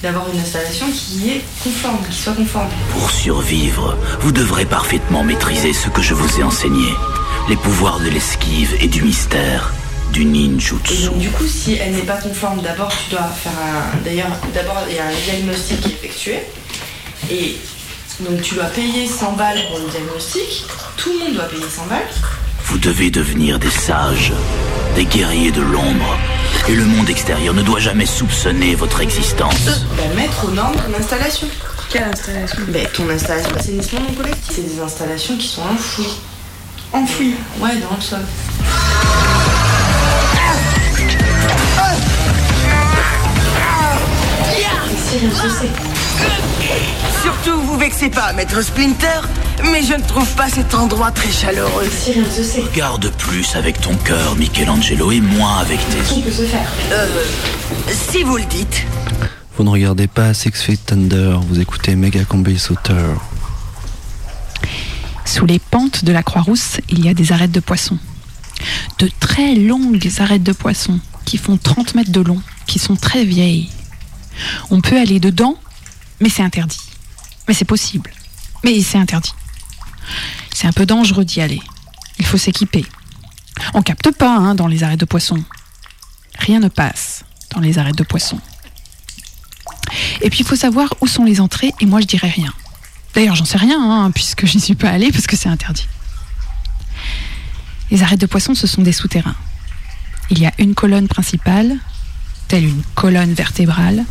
[0.03, 2.69] d'avoir une installation qui est conforme, qui soit conforme.
[2.93, 6.89] Pour survivre, vous devrez parfaitement maîtriser ce que je vous ai enseigné.
[7.49, 9.73] Les pouvoirs de l'esquive et du mystère,
[10.13, 11.07] du Et ninjutsu.
[11.07, 13.99] donc, du coup, si elle n'est pas conforme, d'abord, tu dois faire un.
[14.05, 16.39] D'ailleurs, d'abord, il y a un diagnostic qui est effectué.
[17.31, 17.57] Et
[18.21, 20.65] donc, tu dois payer 100 balles pour le diagnostic.
[20.97, 22.03] Tout le monde doit payer 100 balles.
[22.67, 24.33] Vous devez devenir des sages,
[24.95, 26.17] des guerriers de l'ombre.
[26.69, 29.81] Et le monde extérieur ne doit jamais soupçonner votre existence.
[29.97, 31.49] Bah, mettre aux normes ton installation.
[31.89, 32.59] Quelle installation?
[32.69, 34.53] Bah, Ton installation d'assainissement non collectif.
[34.55, 36.21] C'est des installations qui sont enfouies.
[36.93, 38.21] Enfouies Ouais, dans le sol.
[47.23, 49.21] Surtout, vous vexez pas, maître Splinter,
[49.73, 51.89] mais je ne trouve pas cet endroit très chaleureux.
[51.91, 52.61] Si rien ne se sait.
[52.61, 56.23] Regarde plus avec ton cœur, Michelangelo, et moins avec tes yeux.
[56.23, 56.71] peut se faire.
[56.93, 57.07] Euh,
[57.89, 58.85] si vous le dites.
[59.57, 62.95] Vous ne regardez pas Six Feet Thunder, vous écoutez Mega Combi Sauter.
[65.31, 67.99] Sous les pentes de la Croix-Rousse, il y a des arêtes de poissons.
[68.99, 73.25] de très longues arêtes de poisson qui font 30 mètres de long, qui sont très
[73.25, 73.71] vieilles.
[74.71, 75.57] On peut aller dedans,
[76.19, 76.81] mais c'est interdit.
[77.47, 78.11] Mais c'est possible.
[78.65, 79.33] Mais c'est interdit.
[80.53, 81.63] C'est un peu dangereux d'y aller.
[82.19, 82.85] Il faut s'équiper.
[83.73, 85.41] On capte pas hein, dans les arêtes de poisson.
[86.41, 88.41] Rien ne passe dans les arêtes de poisson.
[90.23, 92.53] Et puis il faut savoir où sont les entrées, et moi je dirais rien.
[93.15, 95.89] D'ailleurs, j'en sais rien, hein, puisque je n'y suis pas allée, parce que c'est interdit.
[97.91, 99.35] Les arêtes de poisson, ce sont des souterrains.
[100.31, 101.77] Il y a une colonne principale,
[102.47, 104.05] telle une colonne vertébrale,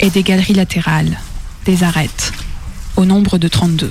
[0.00, 1.18] et des galeries latérales,
[1.64, 2.32] des arêtes,
[2.96, 3.90] au nombre de 32.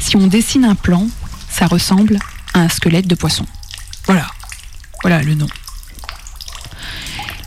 [0.00, 1.06] Si on dessine un plan,
[1.48, 2.18] ça ressemble
[2.54, 3.46] à un squelette de poisson.
[4.06, 4.26] Voilà,
[5.02, 5.48] voilà le nom.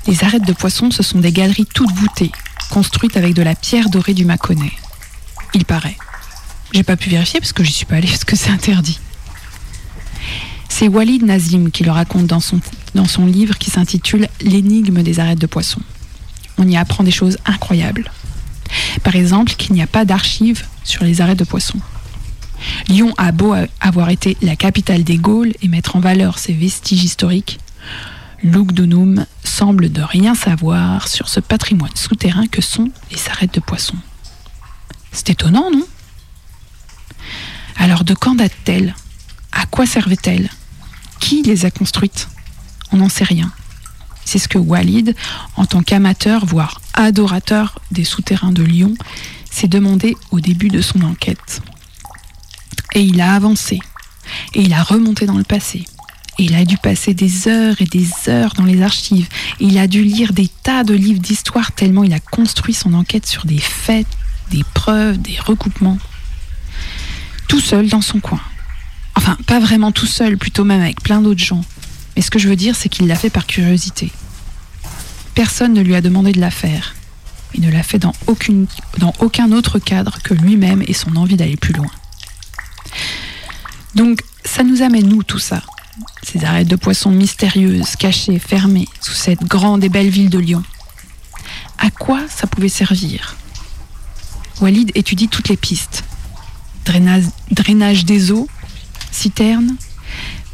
[0.07, 2.31] Les arêtes de poisson, ce sont des galeries toutes voûtées,
[2.69, 4.73] construites avec de la pierre dorée du Mâconnais.
[5.53, 5.97] Il paraît.
[6.73, 8.99] J'ai pas pu vérifier parce que j'y suis pas allée parce que c'est interdit.
[10.67, 15.47] C'est Walid Nazim qui le raconte dans son, livre qui s'intitule L'énigme des arêtes de
[15.47, 15.81] poisson.
[16.57, 18.11] On y apprend des choses incroyables.
[19.03, 21.79] Par exemple, qu'il n'y a pas d'archives sur les arêtes de poisson.
[22.87, 27.03] Lyon a beau avoir été la capitale des Gaules et mettre en valeur ses vestiges
[27.03, 27.59] historiques,
[28.43, 33.95] Lugdunum semble de rien savoir sur ce patrimoine souterrain que sont les arêtes de poisson.
[35.11, 35.85] C'est étonnant, non?
[37.77, 38.95] Alors de quand date-t-elle?
[39.51, 40.49] À quoi servait-elle?
[41.19, 42.27] Qui les a construites?
[42.91, 43.51] On n'en sait rien.
[44.25, 45.15] C'est ce que Walid,
[45.55, 48.93] en tant qu'amateur, voire adorateur des souterrains de Lyon,
[49.49, 51.61] s'est demandé au début de son enquête.
[52.93, 53.79] Et il a avancé,
[54.53, 55.85] et il a remonté dans le passé,
[56.37, 59.27] et il a dû passer des heures et des heures dans les archives,
[59.59, 62.93] et il a dû lire des tas de livres d'histoire tellement il a construit son
[62.93, 64.07] enquête sur des faits,
[64.49, 65.97] des preuves, des recoupements.
[67.47, 68.41] Tout seul dans son coin.
[69.15, 71.63] Enfin, pas vraiment tout seul, plutôt même avec plein d'autres gens.
[72.15, 74.11] Mais ce que je veux dire, c'est qu'il l'a fait par curiosité.
[75.35, 76.95] Personne ne lui a demandé de la faire.
[77.53, 81.73] Il ne l'a fait dans, aucun autre cadre que lui-même et son envie d'aller plus
[81.73, 81.89] loin.
[83.95, 85.63] Donc, ça nous amène, nous, tout ça?
[86.23, 90.63] Ces arêtes de poissons mystérieuses, cachées, fermées, sous cette grande et belle ville de Lyon.
[91.79, 93.35] À quoi ça pouvait servir?
[94.61, 96.03] Walid étudie toutes les pistes.
[96.85, 98.47] Drainage, des eaux,
[99.11, 99.75] citernes,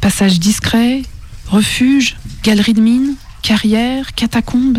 [0.00, 1.02] passage discret,
[1.48, 4.78] refuge, galerie de mines, carrière, catacombes.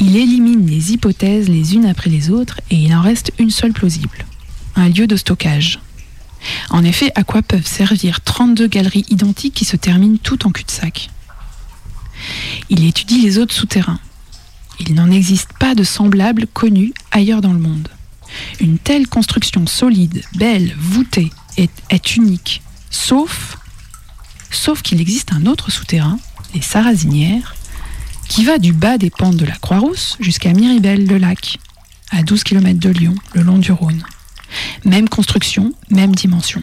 [0.00, 3.72] Il élimine les hypothèses les unes après les autres et il en reste une seule
[3.72, 4.24] plausible.
[4.76, 5.80] Un lieu de stockage.
[6.70, 11.10] En effet, à quoi peuvent servir 32 galeries identiques qui se terminent toutes en cul-de-sac?
[12.70, 14.00] Il étudie les autres souterrains.
[14.78, 17.88] Il n'en existe pas de semblable connu ailleurs dans le monde.
[18.60, 23.58] Une telle construction solide, belle, voûtée, est, unique, sauf,
[24.50, 26.18] sauf qu'il existe un autre souterrain,
[26.54, 27.54] les Sarrazinières,
[28.28, 31.58] qui va du bas des pentes de la Croix-Rousse jusqu'à Miribel, le lac,
[32.10, 34.02] à 12 km de Lyon, le long du Rhône.
[34.84, 36.60] Même construction, même dimension.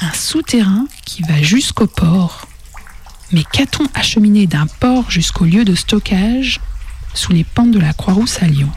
[0.00, 2.46] Un souterrain qui va jusqu'au port.
[3.30, 6.60] Mais qu'a-t-on acheminé d'un port jusqu'au lieu de stockage
[7.14, 8.70] sous les pentes de la Croix-Rousse à Lyon?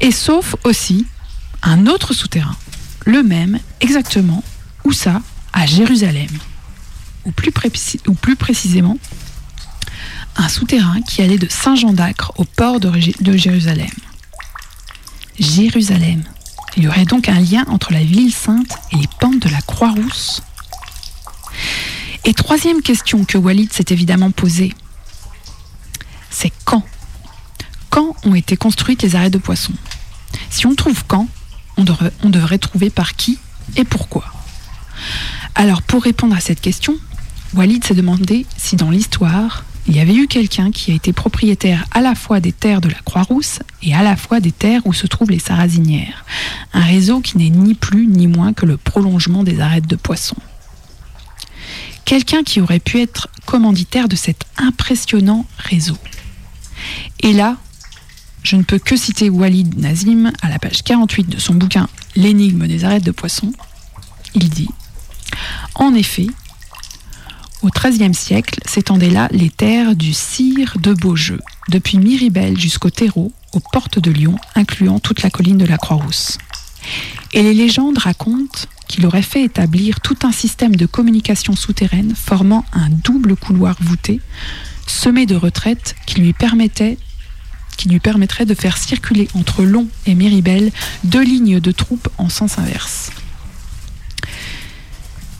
[0.00, 1.06] Et sauf aussi
[1.62, 2.56] un autre souterrain,
[3.06, 4.42] le même exactement,
[4.84, 5.22] où ça
[5.52, 6.30] À Jérusalem.
[7.24, 7.52] Ou plus,
[8.36, 8.98] précisément,
[10.36, 13.90] un souterrain qui allait de Saint-Jean d'Acre au port de Jérusalem.
[15.38, 16.24] Jérusalem.
[16.76, 19.60] Il y aurait donc un lien entre la ville sainte et les pentes de la
[19.60, 20.42] Croix-Rousse.
[22.24, 24.74] Et troisième question que Walid s'est évidemment posée,
[26.30, 26.84] c'est quand
[27.92, 29.74] Quand ont été construites les arrêts de poissons
[30.48, 31.28] Si on trouve quand,
[31.76, 33.38] on devrait, trouver par qui
[33.76, 34.24] et pourquoi.
[35.54, 36.96] Alors pour répondre à cette question,
[37.52, 41.84] Walid s'est demandé si dans l'histoire, il y avait eu quelqu'un qui a été propriétaire
[41.90, 44.94] à la fois des terres de la Croix-Rousse et à la fois des terres où
[44.94, 46.24] se trouvent les Sarrazinières.
[46.72, 50.40] Un réseau qui n'est ni plus ni moins que le prolongement des arêtes de poissons.
[52.06, 55.98] Quelqu'un qui aurait pu être commanditaire de cet impressionnant réseau.
[57.20, 57.58] Et là,
[58.42, 62.66] je ne peux que citer Walid Nazim à la page 48 de son bouquin L'énigme
[62.66, 63.52] des arêtes de poissons.
[64.34, 64.68] Il dit
[65.74, 66.26] En effet,
[67.62, 73.32] au XIIIe siècle s'étendaient là les terres du sire de Beaujeu, depuis Miribel jusqu'au terreau,
[73.52, 76.38] aux portes de Lyon, incluant toute la colline de la Croix-Rousse.
[77.32, 82.64] Et les légendes racontent qu'il aurait fait établir tout un système de communication souterraine formant
[82.72, 84.20] un double couloir voûté,
[84.86, 86.98] semé de retraites qui lui permettait
[87.82, 90.70] qui lui permettrait de faire circuler entre Long et Miribel
[91.02, 93.10] deux lignes de troupes en sens inverse.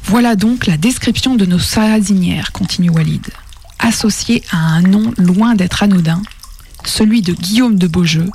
[0.07, 3.28] Voilà donc la description de nos sarrasinières, continue Walid,
[3.78, 6.20] associée à un nom loin d'être anodin,
[6.85, 8.28] celui de Guillaume de Beaujeu,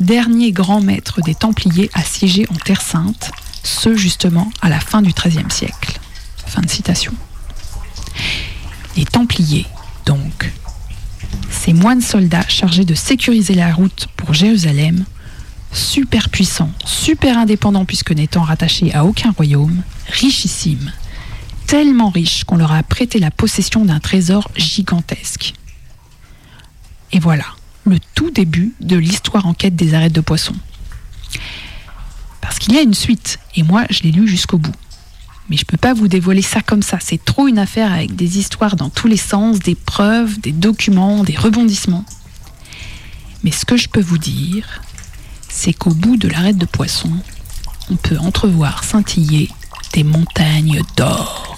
[0.00, 3.30] dernier grand maître des Templiers à siéger en Terre Sainte,
[3.62, 5.98] ce justement à la fin du XIIIe siècle.
[6.46, 7.14] Fin de citation.
[8.98, 9.66] Les Templiers,
[10.04, 10.52] donc,
[11.50, 15.04] ces moines soldats chargés de sécuriser la route pour Jérusalem,
[15.72, 20.92] super puissants, super indépendants puisque n'étant rattachés à aucun royaume, richissimes,
[21.66, 25.54] tellement riches qu'on leur a prêté la possession d'un trésor gigantesque.
[27.12, 27.44] Et voilà,
[27.84, 30.54] le tout début de l'histoire en quête des arêtes de poisson.
[32.40, 34.74] Parce qu'il y a une suite, et moi je l'ai lu jusqu'au bout.
[35.48, 38.38] Mais je peux pas vous dévoiler ça comme ça, c'est trop une affaire avec des
[38.38, 42.04] histoires dans tous les sens, des preuves, des documents, des rebondissements.
[43.44, 44.82] Mais ce que je peux vous dire,
[45.48, 47.12] c'est qu'au bout de l'arête de poisson,
[47.90, 49.48] on peut entrevoir scintiller
[49.92, 51.55] des montagnes d'or.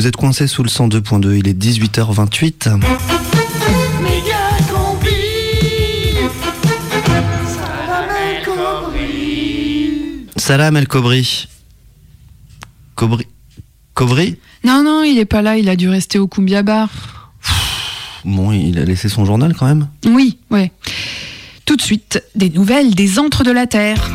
[0.00, 2.80] Vous êtes coincé sous le 102.2, il est 18h28.
[10.38, 11.48] Salam El Kobri.
[12.94, 13.26] Kobri.
[13.92, 14.38] Kobri?
[14.64, 17.34] Non, non, il est pas là, il a dû rester au Kumbia Bar.
[18.24, 19.88] Bon, il a laissé son journal quand même.
[20.06, 20.72] Oui, ouais.
[21.66, 24.10] Tout de suite, des nouvelles des antres de la Terre.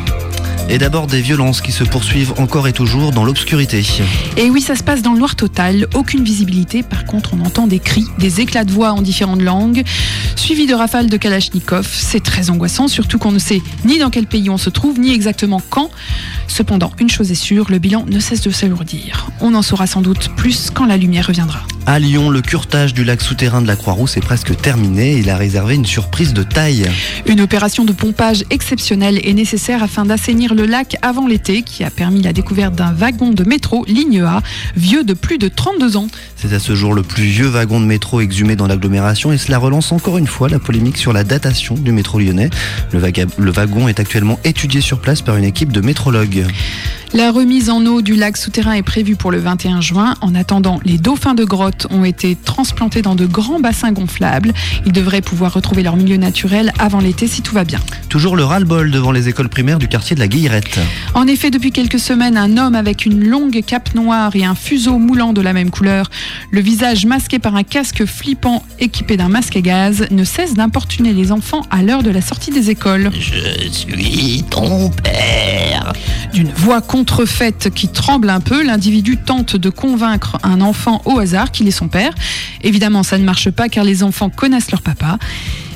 [0.68, 3.84] Et d'abord des violences qui se poursuivent encore et toujours dans l'obscurité.
[4.36, 6.82] Et oui, ça se passe dans le noir total, aucune visibilité.
[6.82, 9.84] Par contre, on entend des cris, des éclats de voix en différentes langues,
[10.34, 11.88] suivis de rafales de Kalachnikov.
[11.92, 15.12] C'est très angoissant, surtout qu'on ne sait ni dans quel pays on se trouve, ni
[15.12, 15.90] exactement quand.
[16.48, 19.28] Cependant, une chose est sûre, le bilan ne cesse de s'alourdir.
[19.40, 21.60] On en saura sans doute plus quand la lumière reviendra.
[21.88, 25.18] À Lyon, le curtage du lac souterrain de la Croix-Rousse est presque terminé.
[25.18, 26.90] Il a réservé une surprise de taille.
[27.26, 31.90] Une opération de pompage exceptionnelle est nécessaire afin d'assainir le lac avant l'été, qui a
[31.90, 34.42] permis la découverte d'un wagon de métro ligne A,
[34.74, 36.08] vieux de plus de 32 ans.
[36.34, 39.58] C'est à ce jour le plus vieux wagon de métro exhumé dans l'agglomération et cela
[39.58, 42.50] relance encore une fois la polémique sur la datation du métro lyonnais.
[42.92, 46.46] Le, wagon est actuellement étudié sur place par une équipe de métrologues.
[47.12, 50.14] La remise en eau du lac souterrain est prévue pour le 21 juin.
[50.20, 54.52] En attendant, les dauphins de grotte ont été transplantés dans de grands bassins gonflables.
[54.84, 57.80] Ils devraient pouvoir retrouver leur milieu naturel avant l'été si tout va bien.
[58.08, 60.80] Toujours le ras-le-bol devant les écoles primaires du quartier de la Guillerette.
[61.14, 64.98] En effet, depuis quelques semaines, un homme avec une longue cape noire et un fuseau
[64.98, 66.10] moulant de la même couleur,
[66.50, 71.12] le visage masqué par un casque flippant équipé d'un masque à gaz, ne cesse d'importuner
[71.12, 73.10] les enfants à l'heure de la sortie des écoles.
[73.18, 75.92] Je suis ton père.
[76.32, 81.50] D'une voix contrefaite qui tremble un peu, l'individu tente de convaincre un enfant au hasard
[81.52, 82.14] qu'il est son père.
[82.62, 85.18] Évidemment, ça ne marche pas car les enfants connaissent leur papa.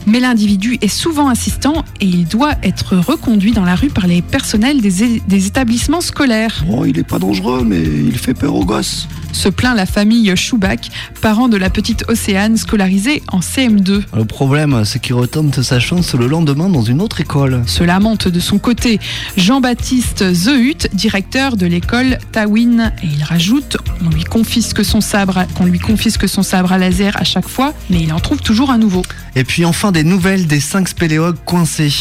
[0.06, 4.22] Mais l'individu est souvent insistant et il doit être reconduit dans la rue par les
[4.22, 6.64] personnels des, établissements scolaires.
[6.70, 9.08] Oh, il est pas dangereux, mais il fait peur aux gosses.
[9.32, 14.02] Se plaint la famille Schubach, parent de la petite Océane scolarisée en CM2.
[14.16, 17.62] Le problème, c'est qu'il retente sa chance le lendemain dans une autre école.
[17.66, 18.98] Se lamente de son côté
[19.36, 25.66] Jean-Baptiste Zehut, directeur de l'école Tawin, et il rajoute on lui confisque son sabre, qu'on
[25.66, 28.78] lui confisque son sabre à laser à chaque fois, mais il en trouve toujours un
[28.78, 29.02] nouveau.
[29.36, 31.92] Et puis enfin des nouvelles des cinq spéléologues coincés.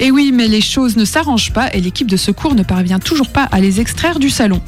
[0.00, 3.28] Et oui, mais les choses ne s'arrangent pas et l'équipe de secours ne parvient toujours
[3.28, 4.60] pas à les extraire du salon.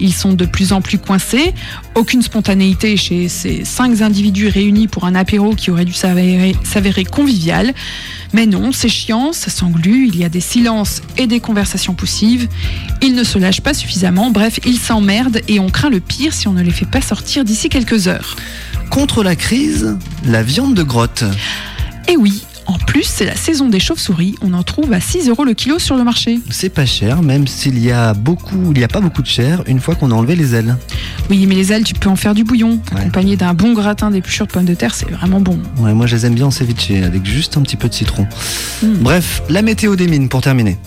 [0.00, 1.54] Ils sont de plus en plus coincés,
[1.94, 7.04] aucune spontanéité chez ces cinq individus réunis pour un apéro qui aurait dû s'avérer s'avérer
[7.04, 7.72] convivial.
[8.32, 12.48] Mais non, c'est chiant, ça s'englue, il y a des silences et des conversations poussives.
[13.00, 16.48] Ils ne se lâchent pas suffisamment, bref, ils s'emmerdent et on craint le pire si
[16.48, 18.36] on ne les fait pas sortir d'ici quelques heures.
[18.90, 21.24] Contre la crise, la viande de grotte.
[22.08, 25.44] Et oui, en plus, c'est la saison des chauves-souris, on en trouve à 6 euros
[25.44, 26.38] le kilo sur le marché.
[26.50, 29.62] C'est pas cher, même s'il y a beaucoup, il y a pas beaucoup de chair
[29.66, 30.76] une fois qu'on a enlevé les ailes.
[31.30, 32.80] Oui, mais les ailes, tu peux en faire du bouillon.
[32.94, 35.58] Accompagné d'un bon gratin d'épluchures de pommes de terre, c'est vraiment bon.
[35.78, 38.26] Ouais, moi je les aime bien en ceviche avec juste un petit peu de citron.
[38.82, 40.78] Bref, la météo des mines pour terminer.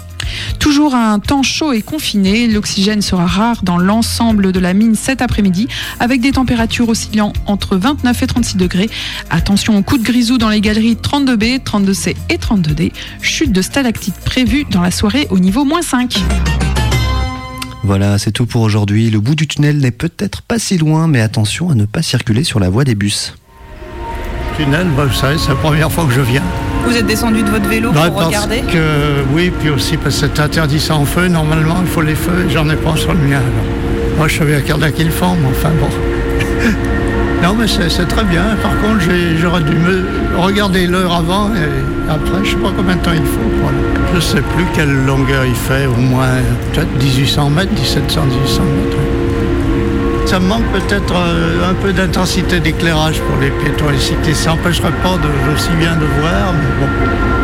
[0.59, 5.21] Toujours un temps chaud et confiné, l'oxygène sera rare dans l'ensemble de la mine cet
[5.21, 5.67] après-midi,
[5.99, 8.89] avec des températures oscillant entre 29 et 36 degrés.
[9.29, 12.91] Attention au coup de grisou dans les galeries 32B, 32C et 32D.
[13.21, 16.19] Chute de stalactite prévue dans la soirée au niveau moins 5.
[17.83, 19.09] Voilà, c'est tout pour aujourd'hui.
[19.09, 22.43] Le bout du tunnel n'est peut-être pas si loin, mais attention à ne pas circuler
[22.43, 23.33] sur la voie des bus.
[24.57, 26.43] Tunnel, bah, vous savez, c'est la première fois que je viens.
[26.88, 30.28] Vous êtes descendu de votre vélo pour parce regarder que, oui, puis aussi parce que
[30.28, 31.28] c'est interdit en feu.
[31.28, 33.38] Normalement, il faut les feux et j'en ai pas sur le mien.
[33.38, 34.17] alors.
[34.17, 35.89] Moi, je savais à quelle heure qu'ils font, mais enfin bon.
[37.43, 38.43] non, mais c'est très bien.
[38.63, 40.06] Par contre, j'ai- j'aurais dû me
[40.38, 43.52] regarder l'heure avant et après, je sais pas combien de temps il faut.
[43.62, 43.78] Voilà.
[44.15, 46.30] Je sais plus quelle longueur il fait, au moins
[46.73, 48.97] peut-être 1800 mètres, 1700, 1800 mètres.
[50.27, 54.43] Ça manque peut-être euh, un peu d'intensité d'éclairage pour les piétons et cyclistes.
[54.43, 55.15] Ça n'empêcherait pas
[55.55, 56.91] aussi bien de voir, mais bon,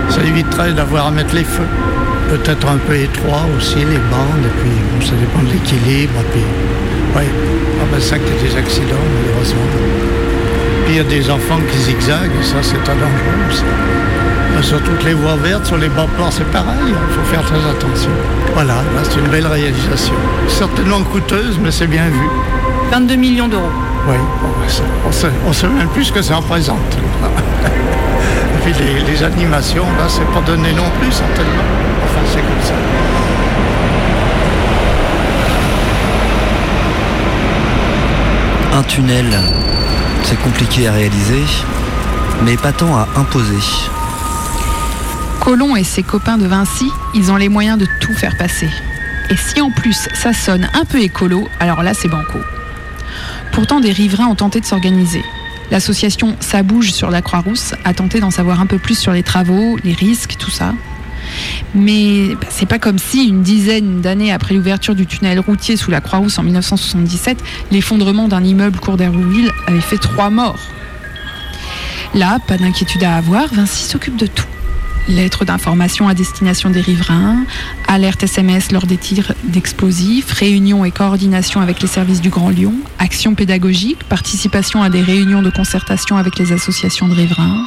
[0.09, 1.69] ça éviterait d'avoir à mettre les feux.
[2.29, 6.11] Peut-être un peu étroit aussi, les bandes, et puis bon, ça dépend de l'équilibre.
[6.33, 6.41] Puis,
[7.15, 7.29] ouais,
[7.81, 9.61] ah ben, ça a des accidents, malheureusement.
[10.83, 13.63] Puis il y a des enfants qui zigzaguent, et ça c'est très dangereux aussi.
[14.67, 18.11] Sur toutes les voies vertes, sur les bas-ports, c'est pareil, il faut faire très attention.
[18.53, 20.13] Voilà, là, c'est une belle réalisation.
[20.49, 22.62] Certainement coûteuse, mais c'est bien vu.
[22.91, 23.71] 22 millions d'euros.
[24.07, 24.15] Oui,
[25.07, 26.77] on sait, on sait même plus ce que ça représente.
[28.55, 31.63] Et puis les, les animations, là, c'est pas donné non plus, certainement.
[32.03, 32.73] Enfin, c'est comme ça.
[38.75, 39.25] Un tunnel,
[40.23, 41.43] c'est compliqué à réaliser,
[42.43, 43.59] mais pas tant à imposer.
[45.39, 48.69] Colomb et ses copains de Vinci, ils ont les moyens de tout faire passer.
[49.29, 52.39] Et si en plus ça sonne un peu écolo, alors là c'est banco.
[53.53, 55.23] Pourtant des riverains ont tenté de s'organiser.
[55.71, 59.23] L'association Ça bouge sur la Croix-Rousse a tenté d'en savoir un peu plus sur les
[59.23, 60.73] travaux, les risques, tout ça.
[61.73, 65.91] Mais bah, c'est pas comme si une dizaine d'années après l'ouverture du tunnel routier sous
[65.91, 67.37] la Croix-Rousse en 1977,
[67.71, 70.59] l'effondrement d'un immeuble cours d'Herouville avait fait trois morts.
[72.13, 74.45] Là, pas d'inquiétude à avoir, Vinci s'occupe de tout.
[75.07, 77.45] Lettres d'information à destination des riverains,
[77.87, 82.73] alerte SMS lors des tirs d'explosifs, réunion et coordination avec les services du Grand Lyon,
[82.99, 87.65] action pédagogique, participation à des réunions de concertation avec les associations de riverains.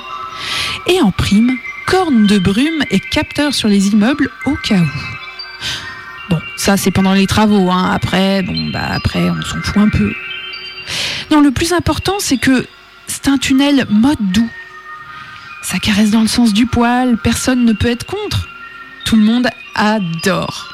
[0.86, 1.52] Et en prime,
[1.86, 6.30] cornes de brume et capteurs sur les immeubles au cas où.
[6.30, 7.90] Bon, ça c'est pendant les travaux, hein.
[7.92, 10.12] après, bon, bah après on s'en fout un peu.
[11.30, 12.66] Non, le plus important c'est que
[13.06, 14.50] c'est un tunnel mode doux.
[15.68, 18.48] Ça caresse dans le sens du poil, personne ne peut être contre.
[19.04, 20.72] Tout le monde adore.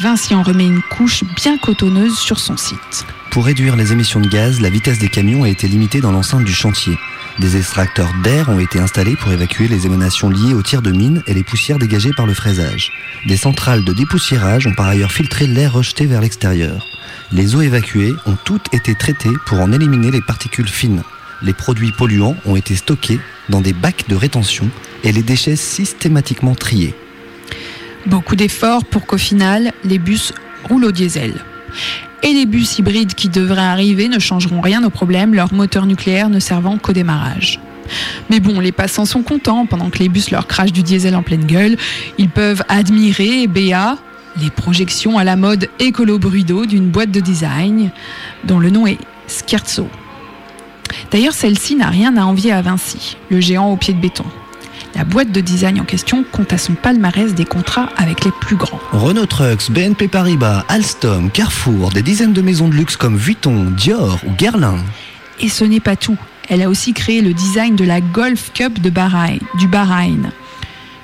[0.00, 3.06] Vinci en remet une couche bien cotonneuse sur son site.
[3.30, 6.42] Pour réduire les émissions de gaz, la vitesse des camions a été limitée dans l'enceinte
[6.42, 6.98] du chantier.
[7.38, 11.22] Des extracteurs d'air ont été installés pour évacuer les émanations liées aux tirs de mine
[11.28, 12.90] et les poussières dégagées par le fraisage.
[13.28, 16.84] Des centrales de dépoussiérage ont par ailleurs filtré l'air rejeté vers l'extérieur.
[17.30, 21.04] Les eaux évacuées ont toutes été traitées pour en éliminer les particules fines.
[21.42, 24.68] Les produits polluants ont été stockés dans des bacs de rétention
[25.02, 26.94] et les déchets systématiquement triés.
[28.06, 30.32] Beaucoup d'efforts pour qu'au final, les bus
[30.68, 31.34] roulent au diesel.
[32.22, 36.30] Et les bus hybrides qui devraient arriver ne changeront rien au problème, leur moteur nucléaire
[36.30, 37.60] ne servant qu'au démarrage.
[38.30, 41.22] Mais bon, les passants sont contents pendant que les bus leur crachent du diesel en
[41.22, 41.76] pleine gueule.
[42.16, 43.98] Ils peuvent admirer, BA,
[44.40, 47.90] les projections à la mode écolo-bruido d'une boîte de design
[48.44, 48.98] dont le nom est
[49.28, 49.88] Scherzo.
[51.10, 54.24] D'ailleurs, celle-ci n'a rien à envier à Vinci, le géant au pied de béton.
[54.94, 58.54] La boîte de design en question compte à son palmarès des contrats avec les plus
[58.54, 58.78] grands.
[58.92, 64.20] Renault Trucks, BNP Paribas, Alstom, Carrefour, des dizaines de maisons de luxe comme Vuitton, Dior
[64.24, 64.78] ou Guerlain.
[65.40, 66.16] Et ce n'est pas tout.
[66.48, 70.30] Elle a aussi créé le design de la Golf Cup de Bahreïn, du Bahreïn,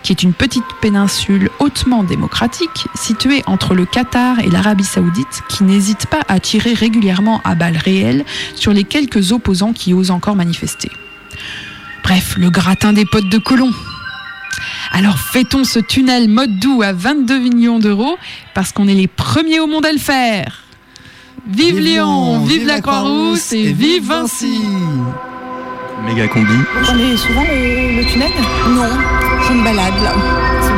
[0.03, 5.65] qui est une petite péninsule hautement démocratique située entre le Qatar et l'Arabie saoudite qui
[5.65, 8.25] n'hésite pas à tirer régulièrement à balles réelles
[8.55, 10.91] sur les quelques opposants qui osent encore manifester.
[12.03, 13.73] Bref, le gratin des potes de colons.
[14.93, 18.17] Alors fêtons ce tunnel mode doux à 22 millions d'euros
[18.55, 20.65] parce qu'on est les premiers au monde à le faire?
[21.47, 24.61] Vive, Lyon, vive, la Croix-Rousse et vive Vinci.
[26.07, 26.47] Méga combi.
[26.53, 28.29] Vous prenez souvent le, le tunnel
[28.69, 28.89] Non,
[29.47, 30.13] je me balade là.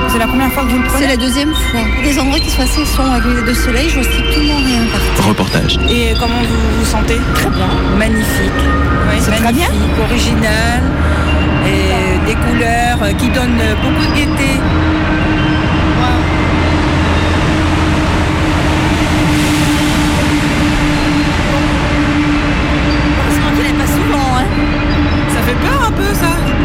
[0.08, 1.80] C'est la première fois que vous le prenez C'est la deuxième fois.
[2.02, 5.00] Les endroits qui sont assez sombres avec les de soleil, je vois strictement rien par
[5.00, 5.26] terre.
[5.28, 5.78] Reportage.
[5.88, 7.18] Et comment vous vous sentez?
[7.34, 7.68] Très bien.
[7.96, 8.60] Magnifique.
[9.08, 9.68] Oui, C'est très bien.
[9.68, 10.82] magnifique, original,
[11.66, 14.60] et des couleurs qui donnent beaucoup de gaieté.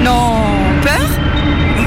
[0.08, 0.39] Non,
[0.82, 1.08] peur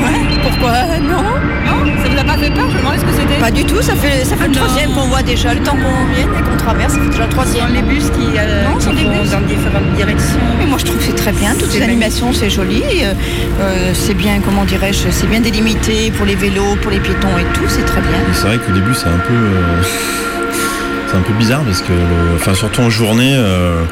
[0.03, 0.39] Ouais.
[0.43, 1.23] Pourquoi Non.
[1.66, 3.41] Non Ça vous a pas fait peur Je me demandais ce que c'était.
[3.41, 5.55] Pas du tout, ça fait, ça fait le Ah troisième qu'on voit déjà.
[5.55, 7.66] Le temps qu'on vienne et qu'on traverse, ça fait déjà le troisième.
[7.68, 9.31] Dans les bus qui, euh, Non, qui c'est des vont bus.
[9.31, 10.39] dans différentes directions.
[10.59, 13.12] Mais moi je trouve que c'est très bien, toutes ces animations c'est joli, euh,
[13.61, 17.45] euh, c'est bien, comment dirais-je, c'est bien délimité pour les vélos, pour les piétons et
[17.55, 18.18] tout, c'est très bien.
[18.33, 19.83] C'est vrai qu'au début c'est un peu euh,
[21.11, 23.83] c'est un peu bizarre parce que le- enfin surtout en journée euh,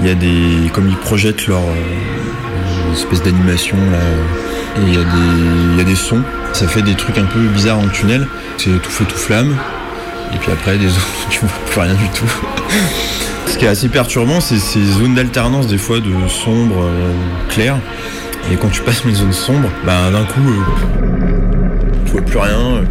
[0.00, 2.25] il y a des comme ils projettent leur euh,
[2.96, 3.98] espèce d'animation là.
[4.78, 6.22] Et il y a des y a des sons.
[6.52, 8.26] Ça fait des trucs un peu bizarres le tunnel.
[8.58, 9.54] C'est tout feu tout flamme.
[10.34, 12.32] Et puis après des zones où tu vois plus rien du tout.
[13.46, 17.12] Ce qui est assez perturbant c'est ces zones d'alternance des fois de sombre euh,
[17.48, 17.76] clair.
[18.52, 22.84] Et quand tu passes les zones sombres bah d'un coup euh, tu vois plus rien.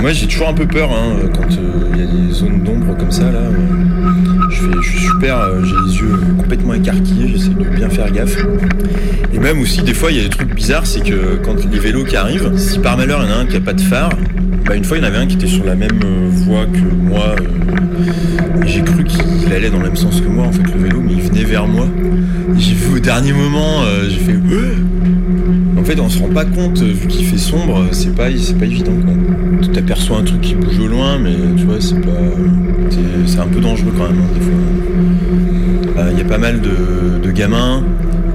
[0.00, 2.96] Moi j'ai toujours un peu peur hein, quand euh, il y a des zones d'ombre
[2.96, 3.40] comme ça là.
[4.60, 8.36] Je, suis super, euh, j'ai les yeux complètement écarquillés, j'essaie de bien faire gaffe.
[9.32, 11.78] Et même aussi des fois il y a des trucs bizarres, c'est que quand les
[11.78, 13.80] vélos qui arrivent, si par malheur il y en a un qui a pas de
[13.80, 14.10] phare,
[14.66, 16.66] bah une fois il y en avait un qui était sur la même euh, voie
[16.66, 17.36] que moi.
[17.40, 20.80] euh, et j'ai cru qu'il allait dans le même sens que moi en fait le
[20.80, 21.86] vélo, mais il venait vers moi.
[22.56, 24.34] Et j'ai vu au dernier moment, j'ai fait.
[25.78, 28.92] En fait, on se rend pas compte, vu qu'il fait sombre, c'est pas, pas évident
[29.04, 29.14] quoi.
[29.72, 32.10] Tu t'aperçois un truc qui bouge au loin, mais tu vois, c'est pas.
[32.90, 36.02] c'est- C'est un peu dangereux quand même, hein, des fois.
[36.04, 37.82] Euh, Il y a pas mal de, de gamins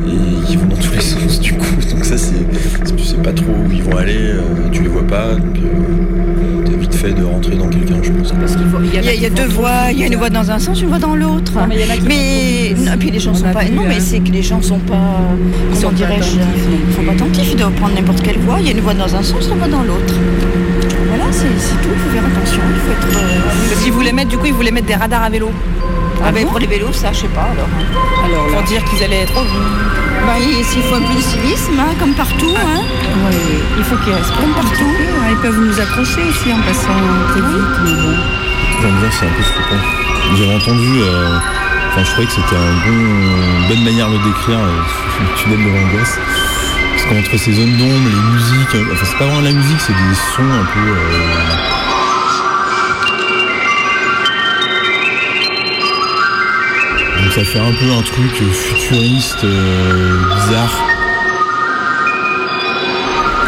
[0.08, 2.36] et qui vont dans tous les sens du coup, donc ça c'est.
[2.86, 5.58] c'est- Tu sais pas trop où ils vont aller, euh, tu les vois pas, donc
[5.58, 8.34] euh, t'as vite fait de rentrer dans quelqu'un, je pense.
[8.94, 10.60] Il y a, il y a deux voies, il y a une voie dans un
[10.60, 11.52] sens, une voie dans l'autre.
[11.68, 13.50] mais il y en a qui Mais font non, puis les gens On sont a
[13.54, 13.64] pas.
[13.66, 14.00] vu, Non, mais hein.
[14.00, 15.20] c'est que les gens sont pas.
[15.72, 16.38] Ils sont dirais-je
[16.90, 17.50] Ils sont pas attentifs.
[17.52, 18.58] Ils doivent prendre n'importe quelle voie.
[18.60, 20.14] Il y a une voie dans un sens, une voie dans l'autre.
[21.60, 21.90] C'est tout.
[21.94, 22.62] Il faut faire attention.
[22.74, 23.18] Il faut être.
[23.18, 25.52] euh, Parce qu'ils voulaient mettre, du coup, ils voulaient mettre des radars à vélo.
[26.24, 27.68] Ah, ben pour les vélos, ça, je sais pas alors.
[28.26, 29.36] Alors, pour dire qu'ils allaient vite.
[30.26, 32.50] Bah, il faut un peu de civisme, hein, comme partout.
[32.56, 32.82] Hein.
[33.30, 33.58] Oui, oui.
[33.78, 34.90] Il faut qu'ils restent Comme partout.
[35.30, 36.98] Ils peuvent nous accrocher ici en passant
[37.30, 38.16] très vite, mais bon.
[38.84, 39.82] L'ambiance c'est un peu flippant.
[40.38, 41.38] J'avais entendu, euh,
[41.92, 42.56] enfin je trouvais que c'était
[42.88, 44.72] une bonne manière de décrire euh,
[45.22, 46.18] le tunnel de l'angoisse.
[47.10, 50.16] Qu'entre ces zones d'ombre, les musiques, euh, enfin c'est pas vraiment la musique, c'est des
[50.36, 50.80] sons un peu.
[50.80, 51.22] euh,
[57.24, 60.86] Donc ça fait un peu un truc futuriste, euh, bizarre.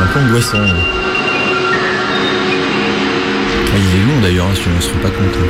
[0.02, 0.58] Un peu angoissant.
[3.70, 5.36] Ah, il est long d'ailleurs, hein, si on se rend pas compte.
[5.36, 5.48] hein.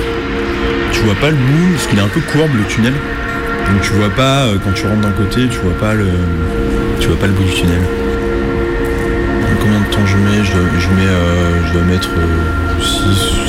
[0.91, 2.93] Tu vois pas le bout, parce qu'il est un peu courbe le tunnel.
[3.71, 6.07] Donc tu vois pas, euh, quand tu rentres d'un côté, tu vois pas le.
[6.99, 7.79] Tu vois pas le bout du tunnel.
[7.81, 10.43] Donc, Combien de temps je mets?
[10.43, 12.09] Je mets, euh, je dois mettre
[12.79, 13.46] 6 ou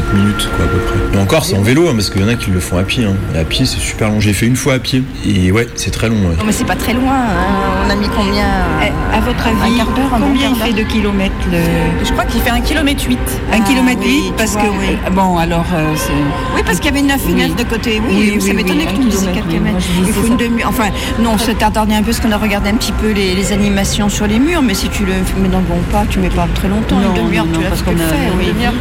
[0.00, 1.18] 7 minutes quoi à peu près.
[1.18, 2.82] Et encore c'est en vélo hein, parce qu'il y en a qui le font à
[2.84, 3.04] pied.
[3.04, 3.14] hein.
[3.34, 4.20] Et à pied c'est super long.
[4.20, 5.02] J'ai fait une fois à pied.
[5.26, 6.16] Et ouais, c'est très long.
[6.16, 6.36] ouais.
[6.38, 7.12] Non, mais c'est pas très loin.
[7.12, 7.84] hein.
[7.86, 8.46] On a mis combien
[8.82, 11.58] Eh, À votre avis, Un quart d'heure, bon combien il fait de kilomètres le...
[12.04, 13.18] Je crois qu'il fait un kilomètre 8.
[13.52, 14.96] Un Ah, kilomètre oui, 8 tu parce vois, que oui.
[15.12, 16.12] Bon, alors euh, c'est...
[16.54, 17.34] Oui, parce qu'il y avait 9 Oui.
[17.34, 18.00] 9 de côté.
[18.08, 19.70] Oui, Oui, ça oui, m'étonnait oui, que tu me dises kilomètre, 4 oui.
[19.70, 20.28] Moi, je Il faut ça.
[20.28, 20.88] une demi Enfin,
[21.18, 23.52] non, on s'est attardé un peu parce qu'on a regardé un petit peu les, les
[23.52, 26.28] animations sur les murs, mais si tu le mets dans le bon pas, tu mets
[26.30, 26.96] pas très longtemps.
[27.00, 28.72] Non, une demi-heure, non, tu non, l'as parce fait qu'on a faire.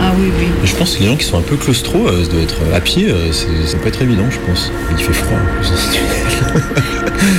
[0.00, 0.30] Ah oui,
[0.64, 2.80] je pense que les gens qui sont un peu claustro, euh, ça doit être à
[2.80, 4.70] pied, euh, c'est- ça peut être évident, je pense.
[4.90, 6.62] Il fait froid en plus dans ce tunnel.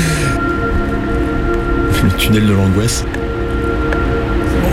[2.03, 3.03] Le tunnel de l'angoisse.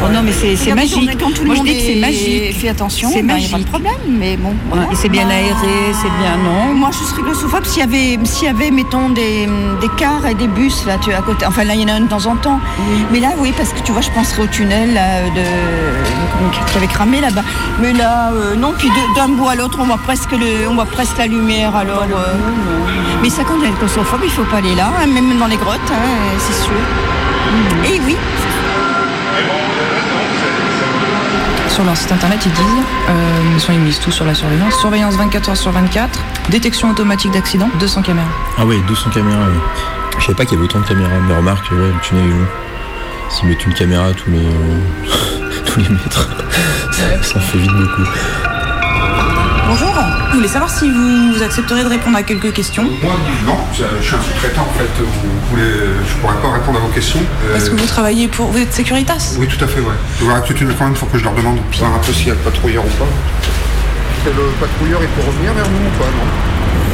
[0.05, 1.19] Oh non, mais c'est magique.
[1.21, 2.59] quand tout le Moi, je monde dis que c'est est- magique.
[2.61, 3.69] fait attention, c'est ben, y a pas de magique.
[3.69, 3.93] problème.
[4.09, 4.55] Mais bon.
[4.91, 6.75] Et c'est bien Bah, aéré, c'est bien, non?
[6.75, 9.47] Moi, je serais claustrophobe s'il y avait, s'il y avait, mettons, des,
[9.81, 11.47] des cars et des bus là, tu à côté.
[11.47, 12.61] Enfin, là, il y en a un de temps en temps.
[13.13, 15.43] Mais là, oui, parce que tu vois, je penserais au tunnel là, de,
[16.71, 17.43] qui avait cramé là-bas.
[17.81, 18.73] Mais là, euh, non.
[18.77, 21.77] Puis d'un bout à l'autre, on voit presque le, on voit presque la lumière.
[21.77, 22.35] Alors, euh,
[23.23, 25.57] mais ça, quand on est claustrophobe, il faut pas aller là, hein, même dans les
[25.57, 26.75] grottes, hein, c'est sûr.
[27.95, 28.17] Et oui.
[31.83, 34.79] Sur leur site internet, ils disent, euh, ils sont- ils misent tout sur la surveillance.
[34.79, 38.29] Surveillance 24 heures sur 24, détection automatique d'accident, 200 caméras.
[38.57, 39.59] Ah ouais, 200 caméras, oui.
[40.21, 42.29] Je savais pas qu'il y avait autant de caméras, mais remarque, ouais, le tunnel est
[42.29, 42.47] long.
[43.31, 44.47] S'ils mettent une caméra tous les,
[45.67, 46.29] tous les mètres,
[46.93, 47.03] ça,
[47.35, 48.09] ça fait vite beaucoup.
[49.67, 49.93] Bonjour,
[50.33, 52.85] je voulais savoir si vous, vous accepteriez de répondre à quelques questions.
[53.03, 53.13] Moi,
[53.47, 54.89] non, je je suis un sous-traitant en fait.
[54.99, 55.73] Vous voulez,
[56.09, 57.21] je pourrais pas répondre à vos questions.
[57.21, 58.49] Euh, Est-ce que vous travaillez pour...
[58.49, 59.95] Vous êtes Securitas Oui, tout à fait, ouais.
[60.21, 61.59] Y aura toute une quand même, il faut que je leur demande.
[61.79, 63.09] Voir un peu s'il y a le patrouilleur ou pas.
[64.25, 66.27] Que le patrouilleur, il peut revenir vers nous ou pas, non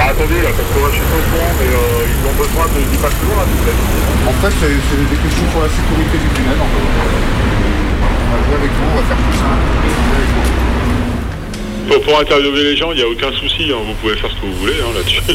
[0.02, 2.66] Ah, attendez, là, parce que je suis pas au courant, mais euh, ils ont besoin
[2.74, 3.78] de 10 patrouilleurs, là, s'il vous plaît.
[4.26, 6.82] En fait, c'est des questions pour la sécurité du tunnel, en fait.
[6.82, 10.47] On va jouer avec vous, on va faire tout ça.
[11.88, 14.36] Pour, pour interviewer les gens, il n'y a aucun souci, hein, vous pouvez faire ce
[14.36, 15.22] que vous voulez hein, là-dessus.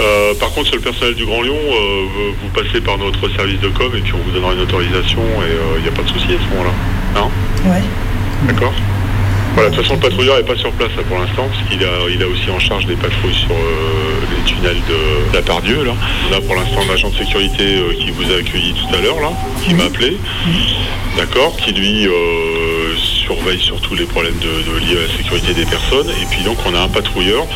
[0.00, 3.28] Euh, par contre, sur le personnel du Grand Lyon, euh, vous- vous passez par notre
[3.34, 5.90] service de com et puis on vous donnera une autorisation et euh, il n'y a
[5.90, 6.70] pas de souci à ce moment-là.
[7.16, 7.30] Non
[7.68, 7.82] Ouais.
[8.46, 8.72] D'accord?
[9.54, 11.82] Voilà, de toute façon, le patrouilleur n'est pas sur place là, pour l'instant, parce qu'il
[11.82, 13.56] a, il a aussi en charge des patrouilles sur euh,
[14.36, 15.82] les tunnels de la Pardieu.
[15.82, 15.94] Là.
[16.30, 19.00] On a pour l'instant un agent de sécurité euh, qui vous a accueilli tout à
[19.02, 19.32] l'heure, là,
[19.64, 20.16] qui m'a appelé,
[21.16, 22.12] d'accord, qui lui euh,
[23.08, 26.08] surveille surtout les problèmes de, de- liés à la sécurité des personnes.
[26.10, 27.46] Et puis donc, on a un patrouilleur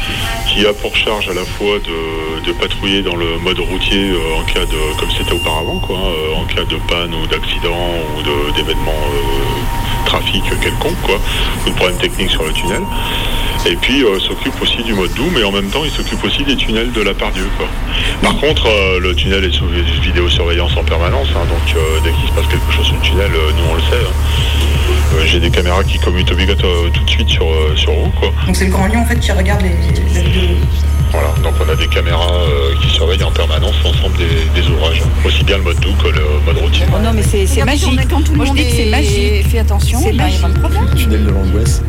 [0.49, 4.43] qui a pour charge à la fois de, patrouiller dans le mode routier euh, en
[4.45, 7.75] cas de, comme c'était auparavant, quoi, euh, en cas de panne ou d'accident
[8.19, 11.19] ou d'événement euh, trafic quelconque, quoi,
[11.67, 12.83] ou de problème technique sur le tunnel.
[13.65, 16.57] Et puis s'occupe aussi du mode doux, mais en même temps il s'occupe aussi des
[16.57, 17.47] tunnels de la Pardieu.
[17.57, 17.67] Quoi.
[18.21, 18.67] Par contre,
[19.01, 19.67] le tunnel est sous
[20.03, 23.65] vidéosurveillance en permanence, hein, donc dès qu'il se passe quelque chose sur le tunnel, nous
[23.71, 24.05] on le sait.
[24.05, 24.72] hein.
[25.15, 28.11] Euh, J'ai des caméras qui commutent obligatoirement tout de suite sur, euh, sur vous.
[28.19, 28.31] Quoi.
[28.47, 30.55] Donc c'est le Grand Lyon en fait qui regarde les, les vidéos.
[31.13, 35.03] Voilà, donc on a des caméras euh, qui surveillent en permanence l'ensemble des, des ouvrages,
[35.27, 36.87] aussi bien le mode doux que le mode routier.
[36.89, 38.01] Oh non, mais c'est c'est magique.
[38.09, 39.49] Quand tout le Moi, je monde dis que c'est est- magique.
[39.51, 40.95] fait attention, C'est y a pas de problème.
[40.97, 41.83] Tunnel de l'angoisse.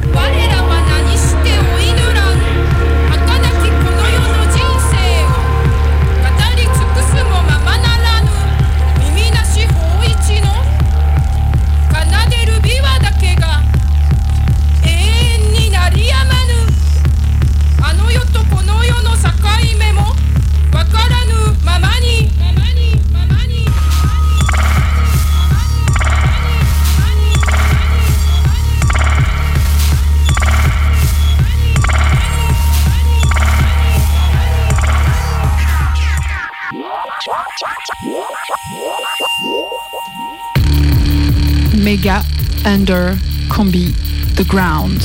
[41.84, 42.24] Mega
[42.66, 43.18] Under
[43.50, 43.94] Combi
[44.36, 45.02] The Ground.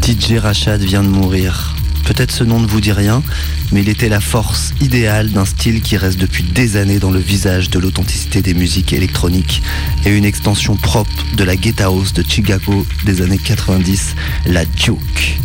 [0.00, 1.79] DJ Rachad vient de mourir.
[2.10, 3.22] Peut-être ce nom ne vous dit rien,
[3.70, 7.20] mais il était la force idéale d'un style qui reste depuis des années dans le
[7.20, 9.62] visage de l'authenticité des musiques électroniques
[10.04, 15.38] et une extension propre de la Get House de Chicago des années 90, la Duke.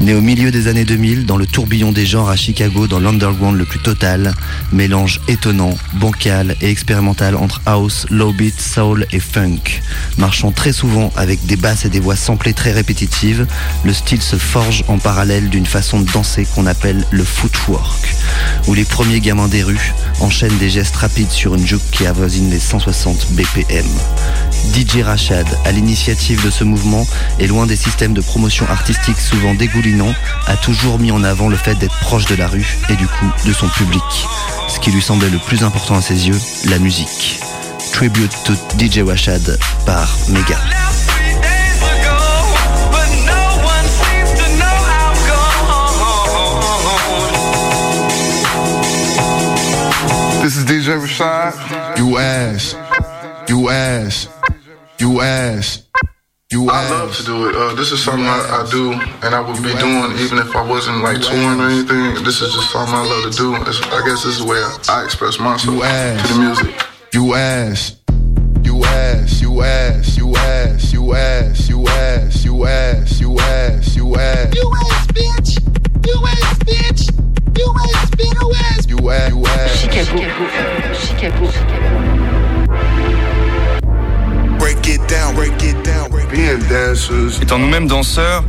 [0.00, 3.56] Né au milieu des années 2000, dans le tourbillon des genres à Chicago, dans l'underground
[3.56, 4.34] le plus total,
[4.72, 9.80] mélange étonnant, bancal et expérimental entre house, low beat, soul et funk.
[10.16, 13.46] Marchant très souvent avec des basses et des voix samplées très répétitives,
[13.84, 18.14] le style se forge en parallèle d'une façon de danser qu'on appelle le footwork,
[18.66, 22.50] où les premiers gamins des rues enchaînent des gestes rapides sur une juke qui avoisine
[22.50, 23.86] les 160 BPM.
[24.74, 27.06] DJ Rachad, à l'initiative de ce mouvement
[27.38, 30.14] et loin des systèmes de promotion artistique souvent dégoulinants,
[30.46, 33.30] a toujours mis en avant le fait d'être proche de la rue et du coup
[33.46, 34.02] de son public.
[34.68, 37.40] Ce qui lui semblait le plus important à ses yeux, la musique.
[37.92, 40.58] Tribute to DJ Rachad par Mega.
[50.48, 51.98] This is DJ Rashad.
[51.98, 52.72] You ass.
[53.50, 54.28] You ass.
[54.98, 55.86] You ass.
[56.50, 56.90] You ass.
[56.90, 57.54] I love to do it.
[57.54, 60.66] Uh, this is something I, I do, and I would be doing even if I
[60.66, 62.24] wasn't like touring or anything.
[62.24, 63.56] This is just something I love to do.
[63.56, 66.82] It's, I guess this is where I express myself to the music.
[67.12, 68.00] You ass.
[68.64, 69.42] You ass.
[69.42, 70.16] You ass.
[70.16, 70.92] You ass.
[70.94, 71.68] You ass.
[71.68, 72.42] You ass.
[72.42, 73.20] You ass.
[73.20, 73.96] You ass.
[73.96, 74.54] You ass.
[74.54, 76.06] You ass bitch!
[76.06, 77.27] You ass bitch!
[77.58, 79.80] US, US, US, US.
[79.80, 80.16] Chicago.
[80.94, 82.37] Chicago.
[87.40, 88.44] Étant nous-mêmes danseurs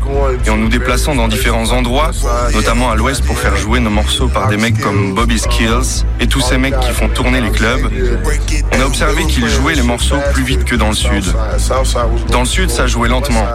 [0.45, 2.11] et en nous déplaçant dans différents endroits,
[2.53, 6.28] notamment à l'ouest pour faire jouer nos morceaux par des mecs comme Bobby Skills et
[6.28, 7.89] tous ces mecs qui font tourner les clubs,
[8.74, 11.24] on a observé qu'ils jouaient les morceaux plus vite que dans le sud.
[12.30, 13.45] Dans le sud, ça jouait lentement.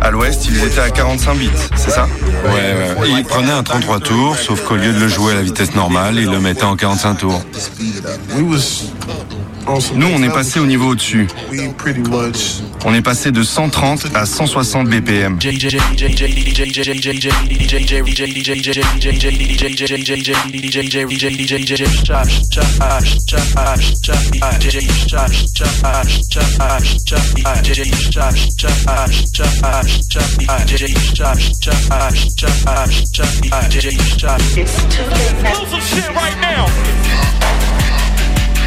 [0.00, 2.06] À l'ouest, ils étaient à 45 bits, c'est ça?
[2.44, 3.10] Ouais, ouais.
[3.18, 6.16] Il prenait un 33 tours, sauf qu'au lieu de le jouer à la vitesse normale,
[6.16, 7.42] il le mettait en 45 tours.
[9.94, 11.26] Nous, on est passé au niveau au-dessus.
[12.84, 15.38] On est passé de 130 à 160 BPM.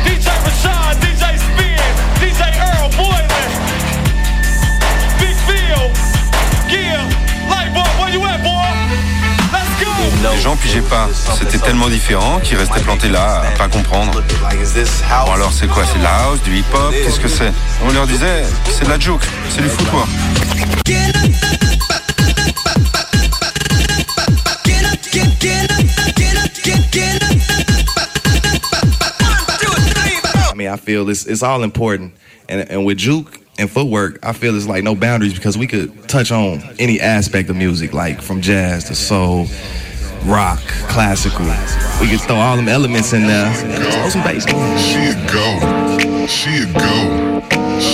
[0.05, 1.77] DJ Rashad, DJ Spin,
[2.19, 3.51] DJ Earl Boylan,
[5.19, 5.83] Big Phil,
[6.69, 7.03] yeah,
[7.49, 8.69] Lightboy, where you at, boy?
[9.51, 9.91] Let's go.
[10.33, 11.07] Les gens pigeaient pas.
[11.37, 14.21] C'était tellement différent qu'ils restaient plantés là, à pas comprendre.
[14.21, 15.83] Bon alors c'est quoi?
[15.85, 16.93] C'est de la house, du hip-hop?
[17.03, 17.51] Qu'est-ce que c'est?
[17.87, 20.09] On leur disait, c'est de la juke, c'est du footwork.
[30.71, 32.13] I feel it's it's all important,
[32.49, 36.07] and and with juke and footwork, I feel it's like no boundaries because we could
[36.07, 39.47] touch on any aspect of music, like from jazz to soul,
[40.25, 41.45] rock, classical.
[41.99, 43.53] We could throw all them elements in there.
[43.53, 44.45] Throw some bass.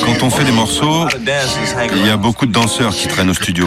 [0.06, 1.08] Quand on fait des morceaux,
[1.96, 3.66] il y a beaucoup de danseurs qui traînent au studio.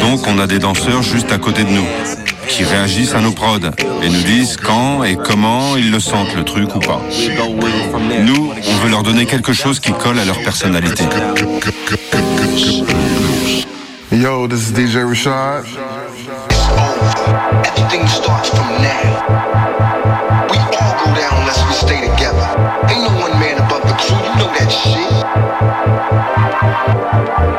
[0.00, 1.86] Donc on a des danseurs juste à côté de nous,
[2.46, 3.70] qui réagissent à nos prods
[4.02, 7.00] et nous disent quand et comment ils le sentent le truc ou pas.
[8.20, 11.04] Nous, on veut leur donner quelque chose qui colle à leur personnalité.
[14.10, 15.64] Yo, this is DJ Rashad.
[17.64, 20.37] Everything starts from now.
[21.48, 22.44] Unless we stay together.
[22.90, 25.08] Ain't no one man above the crew, you know that shit.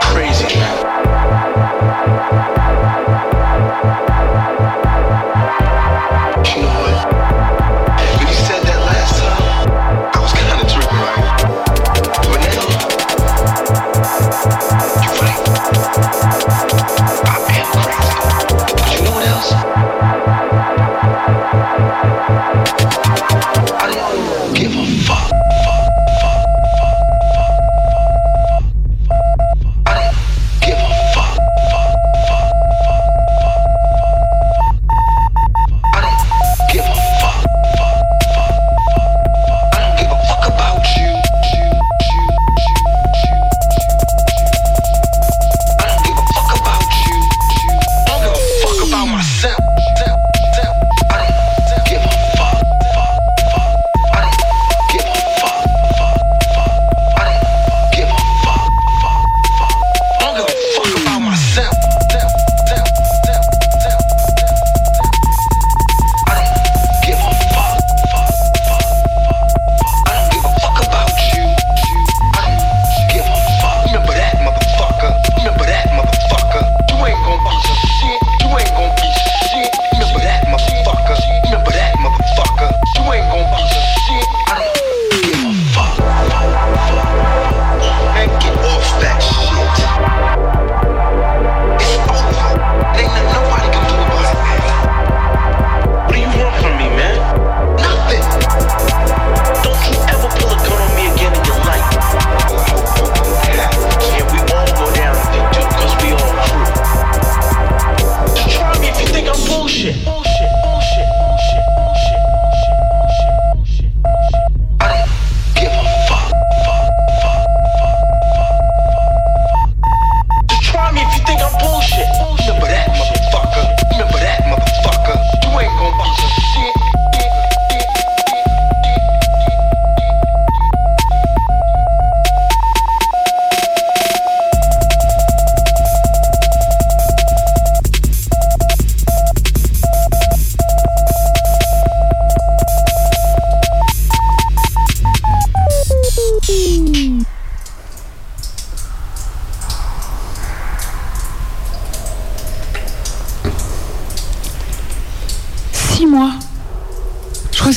[0.04, 0.60] Crazy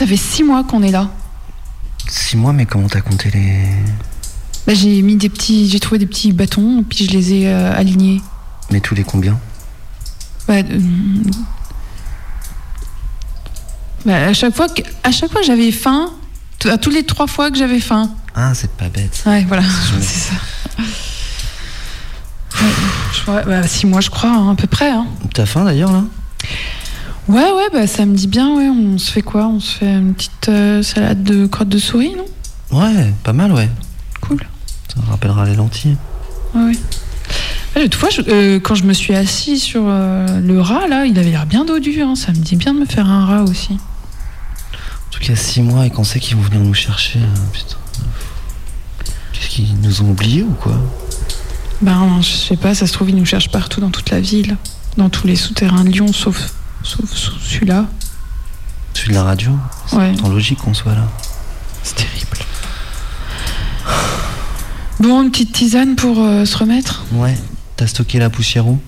[0.02, 1.08] ça fait six mois qu'on est là.
[2.08, 3.62] Six mois, mais comment t'as compté les.
[4.66, 7.72] Bah, j'ai mis des petits, j'ai trouvé des petits bâtons, puis je les ai euh,
[7.76, 8.20] alignés.
[8.70, 9.38] Mais tous les combien
[10.48, 10.80] Bah, euh,
[14.04, 16.10] bah, à chaque fois que, à chaque fois j'avais faim,
[16.64, 18.10] à tous les trois fois que j'avais faim.
[18.34, 19.22] Ah, c'est pas bête.
[19.26, 19.62] Ouais, voilà,
[20.00, 20.34] c'est ça.
[22.60, 22.68] Ouais,
[23.12, 24.90] je- ouais, bah, six mois, je crois, hein, à peu près.
[24.90, 25.06] Hein.
[25.34, 26.02] T'as faim d'ailleurs là?
[27.28, 28.68] Ouais, ouais, bah, ça me dit bien, ouais.
[28.68, 29.46] On se fait quoi?
[29.46, 32.26] On se fait une petite euh, salade de crottes de souris, non?
[32.78, 33.68] Ouais, pas mal, ouais.
[34.20, 34.40] Cool.
[34.94, 35.96] Ça me rappellera les lentilles.
[36.54, 36.72] Ouais, ouais.
[37.76, 41.06] Ouais, L'autre fois, je- euh, quand je me suis assis sur euh, le rat, là,
[41.06, 42.02] il avait l'air bien dodu.
[42.02, 42.14] Hein.
[42.16, 43.72] Ça me dit bien de me faire un rat aussi.
[43.74, 47.18] En tout cas, six mois et qu'on sait qu'ils vont venir nous chercher.
[47.20, 47.76] euh, putain.
[49.32, 50.74] Qu'est-ce qu'ils nous ont oubliés ou quoi?
[51.80, 54.56] Ben, je sais pas, ça se trouve, ils nous cherchent partout dans toute la ville,
[54.98, 56.52] dans tous les souterrains de Lyon, sauf,
[56.84, 57.10] sauf
[57.42, 57.86] celui-là.
[58.94, 59.52] Celui de la radio
[59.86, 60.12] C'est Ouais.
[60.28, 61.04] logique qu'on soit là.
[61.82, 62.38] C'est terrible.
[65.00, 67.36] Bon, une petite tisane pour euh, se remettre Ouais.
[67.76, 68.80] T'as stocké la poussière où?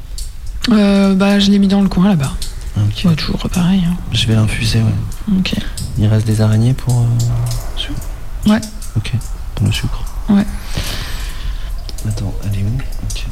[0.70, 2.32] Euh, Bah, je l'ai mis dans le coin là-bas.
[2.76, 3.02] Ok.
[3.06, 3.82] Ouais, toujours pareil.
[3.88, 3.94] hein.
[4.12, 5.36] Je vais l'infuser, ouais.
[5.38, 5.54] Ok.
[5.98, 7.00] Il reste des araignées pour.
[7.00, 8.60] euh, Ouais.
[8.96, 9.12] Ok.
[9.54, 10.04] Pour le sucre.
[10.28, 10.44] Ouais.
[12.08, 12.78] Attends, elle est où?
[13.10, 13.23] Ok.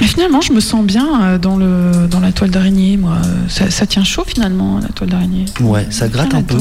[0.00, 3.18] Et finalement, je me sens bien euh, dans, le, dans la toile d'araignée, moi.
[3.48, 5.46] Ça, ça tient chaud finalement, la toile d'araignée.
[5.60, 6.58] Ouais, ça gratte un peu.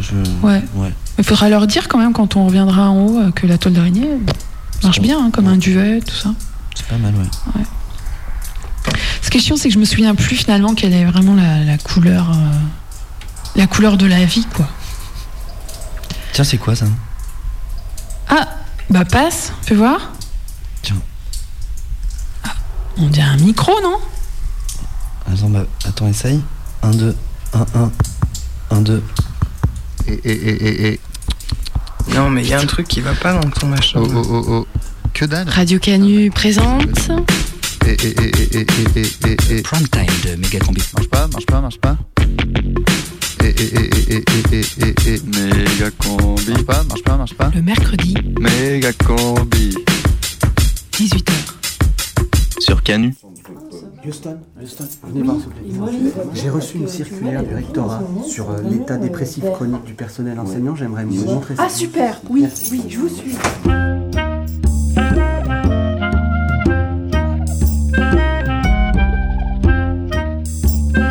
[0.00, 0.14] Je...
[0.42, 0.62] Ouais.
[0.74, 0.92] Ouais.
[1.18, 4.08] Il faudra leur dire quand même quand on reviendra en haut que la toile d'araignée
[4.82, 6.30] marche bien, hein, comme un duvet, tout ça.
[6.74, 7.62] C'est pas mal, ouais.
[9.22, 11.62] Ce qui est chiant, c'est que je me souviens plus finalement quelle est vraiment la,
[11.64, 12.58] la couleur, euh,
[13.56, 14.68] la couleur de la vie, quoi.
[16.32, 16.86] Tiens, c'est quoi ça?
[18.28, 18.48] Ah,
[18.90, 20.12] bah passe, fais voir.
[20.82, 20.96] Tiens.
[22.96, 23.98] Ah, on dirait un micro, non
[25.30, 26.40] Attends, bah, attends, essaye.
[26.82, 27.16] 1, 2,
[27.54, 27.90] 1, 1,
[28.70, 29.02] 1, 2.
[30.08, 31.00] Et, et, et, et, et.
[32.14, 34.00] Non, mais il y a un truc qui va pas dans ton machin.
[34.02, 34.66] Oh, oh, oh, oh.
[35.14, 37.10] Que dalle Radio Canu présente.
[37.86, 38.66] Et, et, et, et, et,
[38.96, 39.62] et, et, et.
[39.62, 40.82] Prime time de Megacombi.
[40.94, 41.96] Marche pas, marche pas, marche pas.
[43.40, 45.20] Et, et, et, et, et, et, et, et.
[45.24, 46.50] Méga combi.
[46.50, 47.50] Marche pas, marche pas, marche pas.
[47.54, 49.74] Le mercredi, Méga combi.
[50.92, 51.51] 18h.
[52.62, 53.12] Sur Canu.
[54.06, 55.96] Houston, Houston, venez voir s'il vous plaît.
[56.32, 60.76] J'ai reçu une circulaire du rectorat sur euh, l'état dépressif chronique du personnel enseignant.
[60.76, 61.64] J'aimerais vous montrer ça.
[61.66, 63.36] Ah super, oui, oui, je vous suis.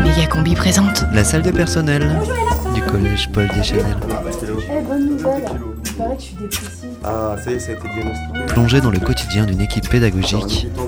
[0.04, 1.04] Megacombi présente.
[1.14, 2.10] La salle de personnel
[2.74, 3.98] du collège Paul Deschanel.
[4.00, 5.44] Eh, bonne nouvelle.
[5.84, 6.90] Il paraît que je suis dépressive.
[7.04, 8.46] Ah, ça y est, ça a été diagnostiqué.
[8.48, 10.82] Plongé dans le quotidien d'une équipe pédagogique hein.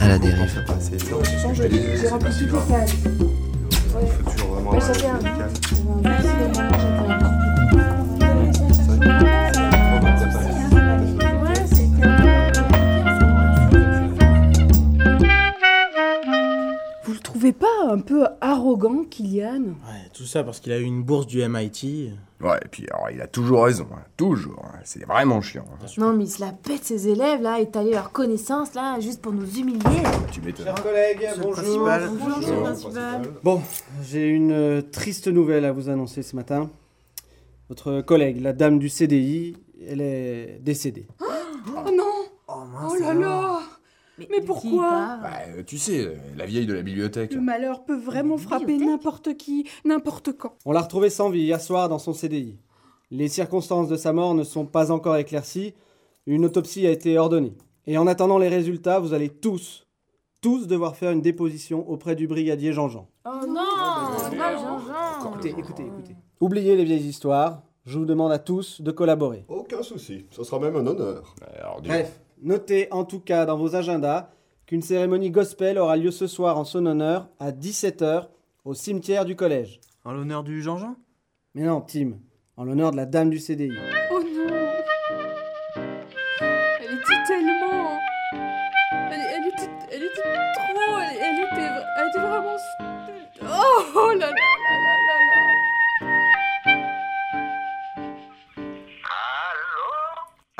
[0.00, 0.64] À la dérive.
[0.66, 1.22] Pas assez de temps.
[1.54, 2.94] J'ai rempli toutes les cases.
[4.02, 5.10] Il faut toujours vraiment un- Ouais, c'était
[17.04, 19.62] Vous le trouvez pas un peu arrogant, Kylian?
[19.62, 22.10] Ouais, tout ça parce qu'il a eu une bourse du MIT.
[22.40, 24.62] Ouais, et puis alors, il a toujours raison, hein, toujours.
[24.64, 25.64] hein, C'est vraiment chiant.
[25.74, 25.86] hein.
[25.98, 29.32] Non, mais il se la pète ses élèves là, étaler leurs connaissances là, juste pour
[29.32, 30.02] nous humilier.
[30.32, 30.64] Tu m'étonnes.
[30.66, 31.62] Chers collègues, bonjour.
[32.08, 33.22] Bonjour, monsieur le principal.
[33.44, 33.60] Bon,
[34.02, 36.70] j'ai une euh, triste nouvelle à vous annoncer ce matin.
[37.68, 41.06] Votre collègue, la dame du CDI, elle est décédée.
[41.20, 42.04] Oh non
[42.48, 43.60] Oh là là
[44.28, 47.32] Mais, pourquoi Bah, euh, tu sais, euh, la vieille de la bibliothèque.
[47.32, 50.54] Le malheur peut vraiment frapper n'importe qui, n'importe quand.
[50.64, 52.58] On l'a retrouvée sans vie hier soir dans son CDI.
[53.10, 55.74] Les circonstances de sa mort ne sont pas encore éclaircies.
[56.26, 57.54] Une autopsie a été ordonnée.
[57.86, 59.86] Et en attendant les résultats, vous allez tous,
[60.40, 63.08] tous devoir faire une déposition auprès du brigadier Jean-Jean.
[63.24, 63.54] Oh non
[64.36, 66.16] Pas Jean-Jean Écoutez, écoutez, écoutez.
[66.40, 67.62] Oubliez les vieilles histoires.
[67.86, 69.44] Je vous demande à tous de collaborer.
[69.48, 71.34] Aucun souci, ce sera même un honneur.
[71.58, 74.30] Alors, dis- Bref, notez en tout cas dans vos agendas
[74.66, 78.28] qu'une cérémonie gospel aura lieu ce soir en son honneur à 17h
[78.64, 79.80] au cimetière du collège.
[80.04, 80.96] En l'honneur du Jean-Jean?
[81.54, 82.12] Mais non, Tim,
[82.56, 83.72] en l'honneur de la dame du CDI.
[84.12, 84.54] Oh non
[86.80, 87.98] Elle était tellement...
[89.10, 90.22] Elle, elle était, elle était
[90.54, 90.98] trop...
[91.00, 92.56] Elle, elle était, elle était vraiment...
[93.42, 94.49] Oh, oh là là là là là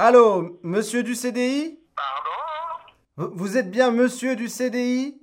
[0.02, 3.34] Allô, monsieur du CDI Pardon?
[3.36, 5.20] Vous êtes bien monsieur du CDI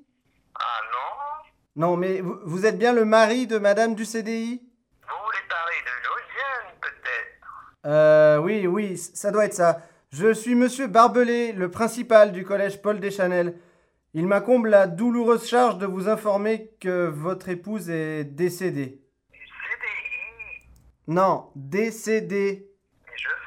[0.54, 4.62] Ah non Non, mais vous, vous êtes bien le mari de madame du CDI
[5.02, 9.82] Vous voulez parler de Josiane, peut-être Euh, oui, oui, ça doit être ça.
[10.12, 13.58] Je suis monsieur Barbelé, le principal du collège Paul Deschanel.
[14.14, 19.02] Il m'incombe la douloureuse charge de vous informer que votre épouse est décédée.
[19.32, 20.68] CDI
[21.08, 22.70] Non, décédée.
[23.16, 23.47] Je qu'elle est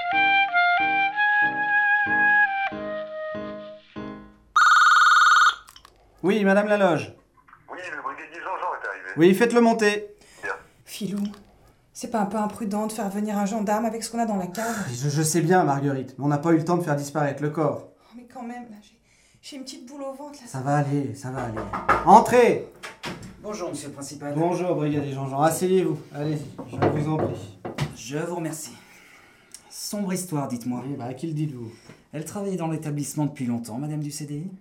[6.23, 7.13] Oui, madame la loge.
[7.71, 9.05] Oui, le brigadier Jean-Jean est arrivé.
[9.17, 10.07] Oui, faites-le monter.
[10.85, 11.23] Filou,
[11.93, 14.35] c'est pas un peu imprudent de faire venir un gendarme avec ce qu'on a dans
[14.35, 14.75] la cave?
[14.91, 17.41] Je, je sais bien, Marguerite, mais on n'a pas eu le temps de faire disparaître
[17.41, 17.87] le corps.
[17.97, 18.97] Oh, Mais quand même, là, j'ai-
[19.41, 20.39] j'ai une petite boule au ventre.
[20.41, 20.47] Là.
[20.47, 21.57] Ça va aller, ça va aller.
[22.05, 22.67] Entrez
[23.41, 24.33] Bonjour, monsieur le principal.
[24.35, 25.41] Bonjour, brigadier Jean-Jean.
[25.41, 27.57] Asseyez-vous, allez-y, je vous en prie.
[27.95, 28.75] Je vous remercie.
[29.69, 30.83] Sombre histoire, dites-moi.
[30.85, 31.71] Oui, bah, à qui le dites-vous?
[32.13, 34.51] Elle travaillait dans l'établissement depuis longtemps, madame du CDI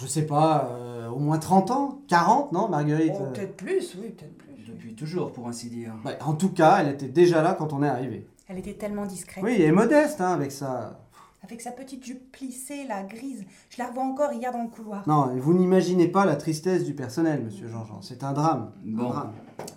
[0.00, 3.96] Je sais pas, euh, au moins 30 ans 40, non, Marguerite Oh, euh, peut-être plus,
[4.00, 4.46] oui, peut-être plus.
[4.66, 5.92] Depuis toujours, pour ainsi dire.
[6.04, 8.26] bah, En tout cas, elle était déjà là quand on est arrivé.
[8.48, 9.42] Elle était tellement discrète.
[9.44, 11.00] Oui, et modeste, hein, avec ça.
[11.42, 13.44] Avec sa petite jupe plissée, la grise.
[13.70, 15.06] Je la revois encore hier dans le couloir.
[15.08, 18.02] Non, et vous n'imaginez pas la tristesse du personnel, monsieur Jean-Jean.
[18.02, 18.72] C'est un drame.
[18.86, 19.32] un Bon, drame.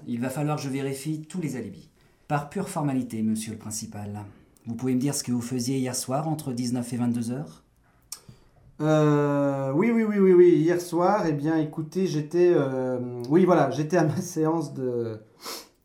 [0.08, 1.90] il va falloir que je vérifie tous les alibis.
[2.28, 4.22] Par pure formalité, monsieur le principal.
[4.66, 7.63] Vous pouvez me dire ce que vous faisiez hier soir entre 19 et 22 heures?
[8.84, 10.50] Euh, oui, oui, oui, oui, oui.
[10.58, 15.20] Hier soir, eh bien, écoutez, j'étais, euh, oui, voilà, j'étais à ma séance de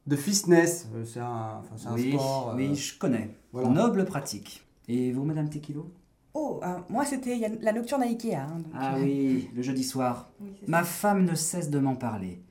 [0.06, 0.88] de fitness.
[0.94, 2.50] Euh, C'est un, enfin, c'est un Oui, sport.
[2.52, 3.30] euh, oui, je connais.
[3.52, 3.68] voilà.
[3.68, 4.64] Noble pratique.
[4.88, 5.90] Et vous, madame Tequilo?
[6.34, 8.34] Oh, euh, moi c'était il y a la nocturne à Ikea.
[8.36, 10.30] hein, donc, Ah euh, oui, le jeudi soir.
[10.40, 12.42] Oui, Ma femme ne cesse de m'en parler.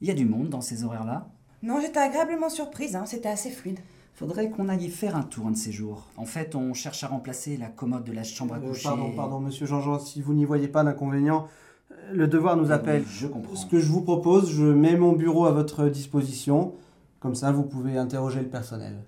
[0.00, 1.28] Il y a du monde dans ces horaires-là?
[1.62, 3.80] Non, j'étais agréablement surprise, hein, c'était assez fluide.
[4.14, 6.06] Faudrait qu'on aille faire un tour un de ces jours.
[6.16, 8.84] En fait, on cherche à remplacer la commode de la chambre à Euh, coucher.
[8.84, 11.48] pardon, pardon, monsieur Jean-Jean, si vous n'y voyez pas d'inconvénient,
[11.90, 13.04] euh, le devoir nous Oui, appelle.
[13.08, 13.56] je comprends.
[13.56, 16.74] Ce que je vous propose, je mets mon bureau à votre disposition.
[17.18, 19.02] Comme ça, vous pouvez interroger le personnel.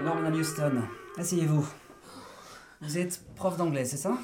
[0.00, 0.82] Alors, madame Houston,
[1.16, 1.66] asseyez-vous.
[2.82, 4.18] Vous êtes prof d'anglais, c'est ça?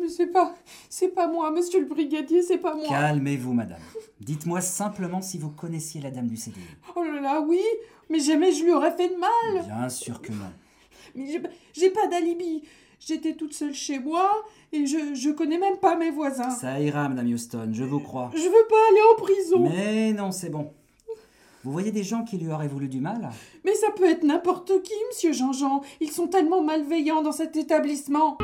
[0.00, 0.54] Mais c'est pas,
[0.88, 2.88] c'est pas moi, monsieur le brigadier, c'est pas moi.
[2.88, 3.80] Calmez-vous, madame.
[4.20, 6.60] Dites-moi simplement si vous connaissiez la dame du CDI.
[6.96, 7.60] Oh là là, oui,
[8.10, 9.64] mais jamais je lui aurais fait de mal.
[9.64, 10.50] Bien sûr que non.
[11.14, 11.42] Mais j'ai-
[11.72, 12.62] j'ai pas d'alibi.
[13.00, 14.30] J'étais toute seule chez moi
[14.72, 16.50] et je, je connais même pas mes voisins.
[16.50, 18.30] Ça ira, madame Houston, je vous crois.
[18.34, 19.68] Je veux pas aller en prison.
[19.70, 20.72] Mais non, c'est bon.
[21.64, 23.30] Vous voyez des gens qui lui auraient voulu du mal?
[23.64, 25.80] Mais ça peut être n'importe qui, monsieur Jean-Jean.
[26.02, 28.36] Ils sont tellement malveillants dans cet établissement.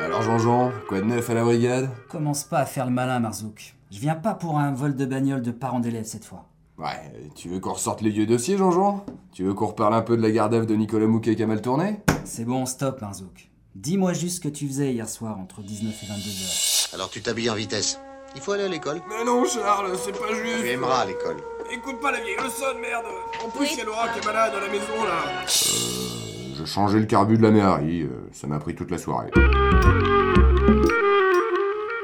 [0.00, 1.88] Alors Jean-Jean, quoi de neuf à la brigade?
[2.08, 3.76] Commence pas à faire le malin, Marzouk.
[3.92, 6.48] Je viens pas pour un vol de bagnole de parents d'élèves cette fois.
[6.78, 9.06] Ouais, tu veux qu'on ressorte les vieux dossiers Jean-Jean?
[9.30, 11.62] Tu veux qu'on reparle un peu de la garde de Nicolas Mouquet qui a mal
[11.62, 12.00] tourné?
[12.24, 13.50] C'est bon, stop, Marzouk.
[13.76, 16.71] Dis-moi juste ce que tu faisais hier soir entre 19 et 22 heures.
[16.92, 17.98] Alors tu t'habilles en vitesse.
[18.34, 19.00] Il faut aller à l'école.
[19.08, 21.36] Mais non Charles, c'est pas juste Tu aimeras l'école.
[21.70, 23.04] Écoute pas la vieille leçon, merde
[23.44, 26.54] En plus, il y a Laura qui est malade à la maison, là Euh...
[26.58, 29.30] Je changeais le carbu de la mairie, euh, ça m'a pris toute la soirée.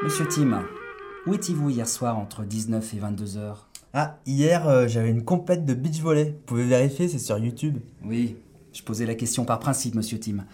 [0.03, 0.63] Monsieur Tim,
[1.27, 3.69] où étiez-vous hier soir entre 19 et 22 heures?
[3.93, 6.31] Ah, hier, euh, j'avais une compète de beach volley.
[6.31, 7.79] Vous pouvez vérifier, c'est sur YouTube.
[8.05, 8.37] Oui,
[8.73, 10.45] je posais la question par principe, monsieur Tim.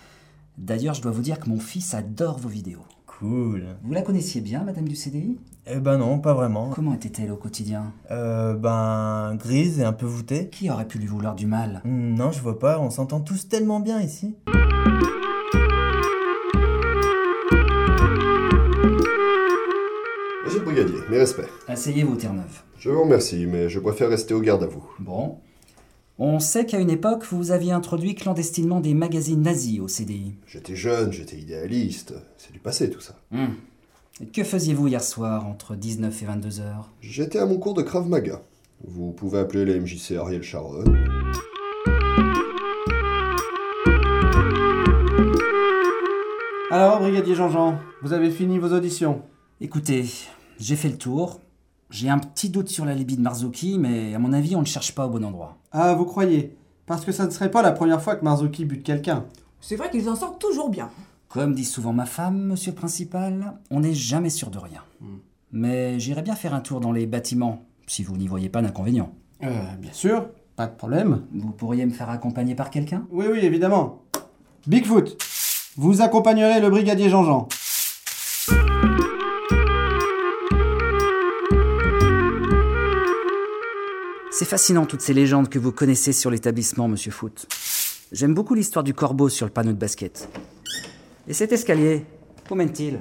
[0.58, 2.84] D'ailleurs, je dois vous dire que mon fils adore vos vidéos.
[3.18, 3.64] Cool.
[3.82, 6.70] Vous la connaissiez bien, madame du CDI Eh ben non, pas vraiment.
[6.70, 7.92] Comment était-elle au quotidien?
[8.10, 10.48] Euh, ben, grise et un peu voûtée.
[10.48, 11.80] Qui aurait pu lui vouloir du mal?
[11.84, 14.34] Hmm, Non, je vois pas, on s'entend tous tellement bien ici.
[20.44, 21.48] Monsieur le brigadier, mes respects.
[21.68, 22.62] Asseyez-vous, Terre-Neuve.
[22.78, 24.84] Je vous remercie, mais je préfère rester au garde à vous.
[24.98, 25.38] Bon.
[26.16, 30.36] On sait qu'à une époque, vous aviez introduit clandestinement des magazines nazis au CDI.
[30.46, 32.14] J'étais jeune, j'étais idéaliste.
[32.38, 33.16] C'est du passé tout ça.
[33.32, 33.54] Hmm.
[34.20, 36.92] Et que faisiez-vous hier soir entre 19 et 22 heures?
[37.00, 38.42] J'étais à mon cours de Krav Maga.
[38.86, 40.84] Vous pouvez appeler la MJC Ariel Sharon.
[46.70, 49.22] Alors, brigadier Jean-Jean, vous avez fini vos auditions?
[49.60, 50.04] Écoutez,
[50.60, 51.40] j'ai fait le tour.
[51.90, 54.66] J'ai un petit doute sur la libye de Marzouki, mais à mon avis, on ne
[54.66, 55.58] cherche pas au bon endroit.
[55.76, 56.56] Ah, vous croyez?
[56.86, 59.24] Parce que ça ne serait pas la première fois que Marzuki bute quelqu'un.
[59.60, 60.88] C'est vrai qu'ils en sortent toujours bien.
[61.28, 64.82] Comme dit souvent ma femme, monsieur le principal, on n'est jamais sûr de rien.
[65.50, 69.12] Mais j'irai bien faire un tour dans les bâtiments, si vous n'y voyez pas d'inconvénient.
[69.42, 71.22] Euh, bien sûr, pas de problème.
[71.34, 73.04] Vous pourriez me faire accompagner par quelqu'un?
[73.10, 74.04] Oui, oui, évidemment.
[74.68, 75.18] Bigfoot,
[75.76, 77.48] vous accompagnerez le brigadier Jean-Jean.
[84.36, 87.46] C'est fascinant toutes ces légendes que vous connaissez sur l'établissement, monsieur Foot.
[88.10, 90.28] J'aime beaucoup l'histoire du corbeau sur le panneau de basket.
[91.28, 92.04] Et cet escalier,
[92.50, 92.98] où mène-t-il?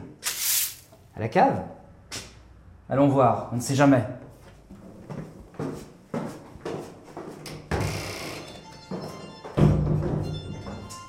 [1.16, 1.64] À la cave?
[2.88, 4.06] Allons voir, on ne sait jamais.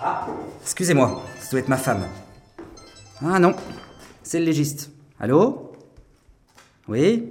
[0.00, 0.26] Ah,
[0.62, 2.08] excusez-moi, ça doit être ma femme.
[3.22, 3.54] Ah non,
[4.22, 4.90] c'est le légiste.
[5.20, 5.72] Allô?
[6.88, 7.28] Oui?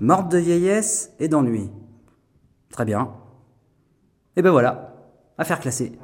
[0.00, 1.70] Morte de vieillesse et d'ennui.
[2.74, 3.08] Très bien.
[4.34, 4.94] Et ben voilà,
[5.38, 5.96] affaire classée.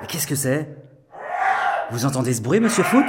[0.00, 0.74] Mais qu'est-ce que c'est?
[1.90, 3.04] Vous entendez ce bruit, monsieur Foot?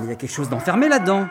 [0.00, 1.26] Il y a quelque chose d'enfermé là-dedans.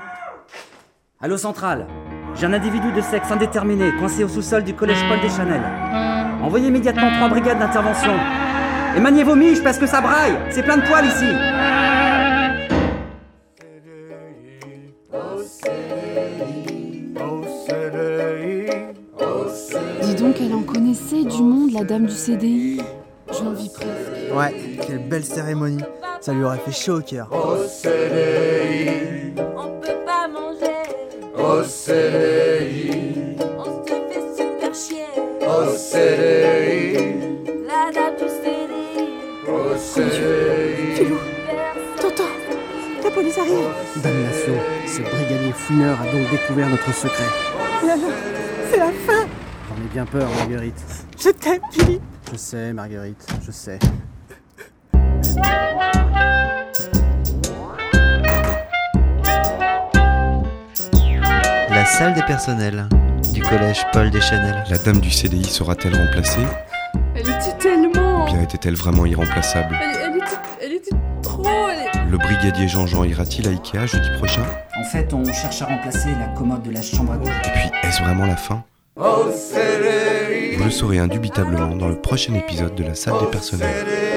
[1.22, 1.86] Allô centrale
[2.34, 5.62] J'ai un individu de sexe indéterminé coincé au sous-sol du collège Paul Deschanel.
[6.42, 8.14] Envoyez immédiatement trois brigades d'intervention.
[8.98, 11.69] Et maniez vos miches parce que ça braille C'est plein de poils ici
[21.90, 22.82] dame du CDI.
[23.32, 24.36] Je l'envie presque.
[24.36, 24.54] Ouais,
[24.86, 25.84] quelle belle cérémonie.
[26.22, 27.28] Ça lui aurait fait chaud au cœur.
[27.32, 27.56] On
[29.82, 30.84] peut pas manger.
[31.36, 33.36] Au CDI.
[33.58, 35.08] On se fait super chier.
[35.42, 37.16] Au CDI.
[37.66, 39.18] La dame du CDI.
[39.48, 40.96] Au CDI.
[40.96, 41.18] Philou,
[42.00, 42.30] Tonton,
[43.04, 43.68] la police arrive.
[44.04, 44.54] Dame Lasso,
[44.86, 47.24] ce brigadier fouineur a donc découvert notre secret.
[47.84, 48.14] Là là,
[48.70, 49.28] c'est la fin.
[49.68, 50.99] J'en ai bien peur, Marguerite.
[51.22, 52.02] Je t'aime, Philippe.
[52.32, 53.80] Je sais, Marguerite, je sais.
[61.70, 62.88] La salle des personnels
[63.34, 64.64] du collège Paul Deschanel.
[64.70, 66.46] La dame du CDI sera-t-elle remplacée?
[67.16, 68.24] Elle était tellement.
[68.24, 69.78] Ou bien était-elle vraiment irremplaçable?
[69.82, 70.26] Elle, elle était,
[70.62, 71.46] elle était trop.
[71.70, 74.44] elle- Le brigadier Jean-Jean ira-t-il à Ikea jeudi prochain?
[74.80, 77.32] En fait, on cherche à remplacer la commode de la chambre à coucher.
[77.46, 78.64] Et puis, est-ce vraiment la fin?
[78.96, 80.09] Au CDI.
[80.60, 84.09] Vous le saurez indubitablement dans le prochain épisode de la salle des personnels.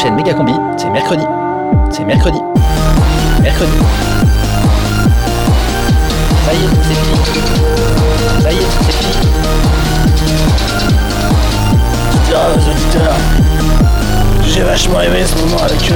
[0.00, 1.26] Prochaine méga combi, c'est mercredi.
[1.90, 2.40] C'est mercredi.
[3.42, 3.72] Mercredi.
[6.46, 7.16] Ça y est, c'est fini.
[8.40, 9.12] Ça y est, c'est fini.
[12.32, 13.16] Aux auditeurs,
[14.46, 15.94] j'ai vachement aimé ce moment avec eux.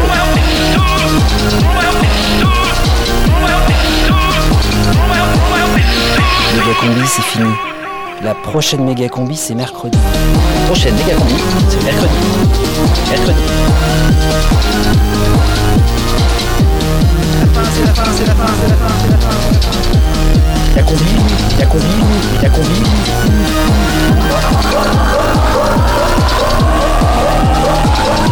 [6.53, 7.74] Méga combi, c'est fini.
[8.25, 9.99] La prochaine méga combi, c'est mercredi.
[9.99, 11.35] La prochaine méga combi,
[11.69, 12.15] c'est mercredi.
[13.11, 13.39] Mercredi.
[17.39, 19.35] La fin, c'est la fin, c'est la fin, c'est la fin, c'est la fin.
[20.75, 21.05] La combi,
[21.59, 21.85] la combi,
[22.43, 22.83] la combi.
[24.33, 24.41] La
[28.09, 28.24] combi.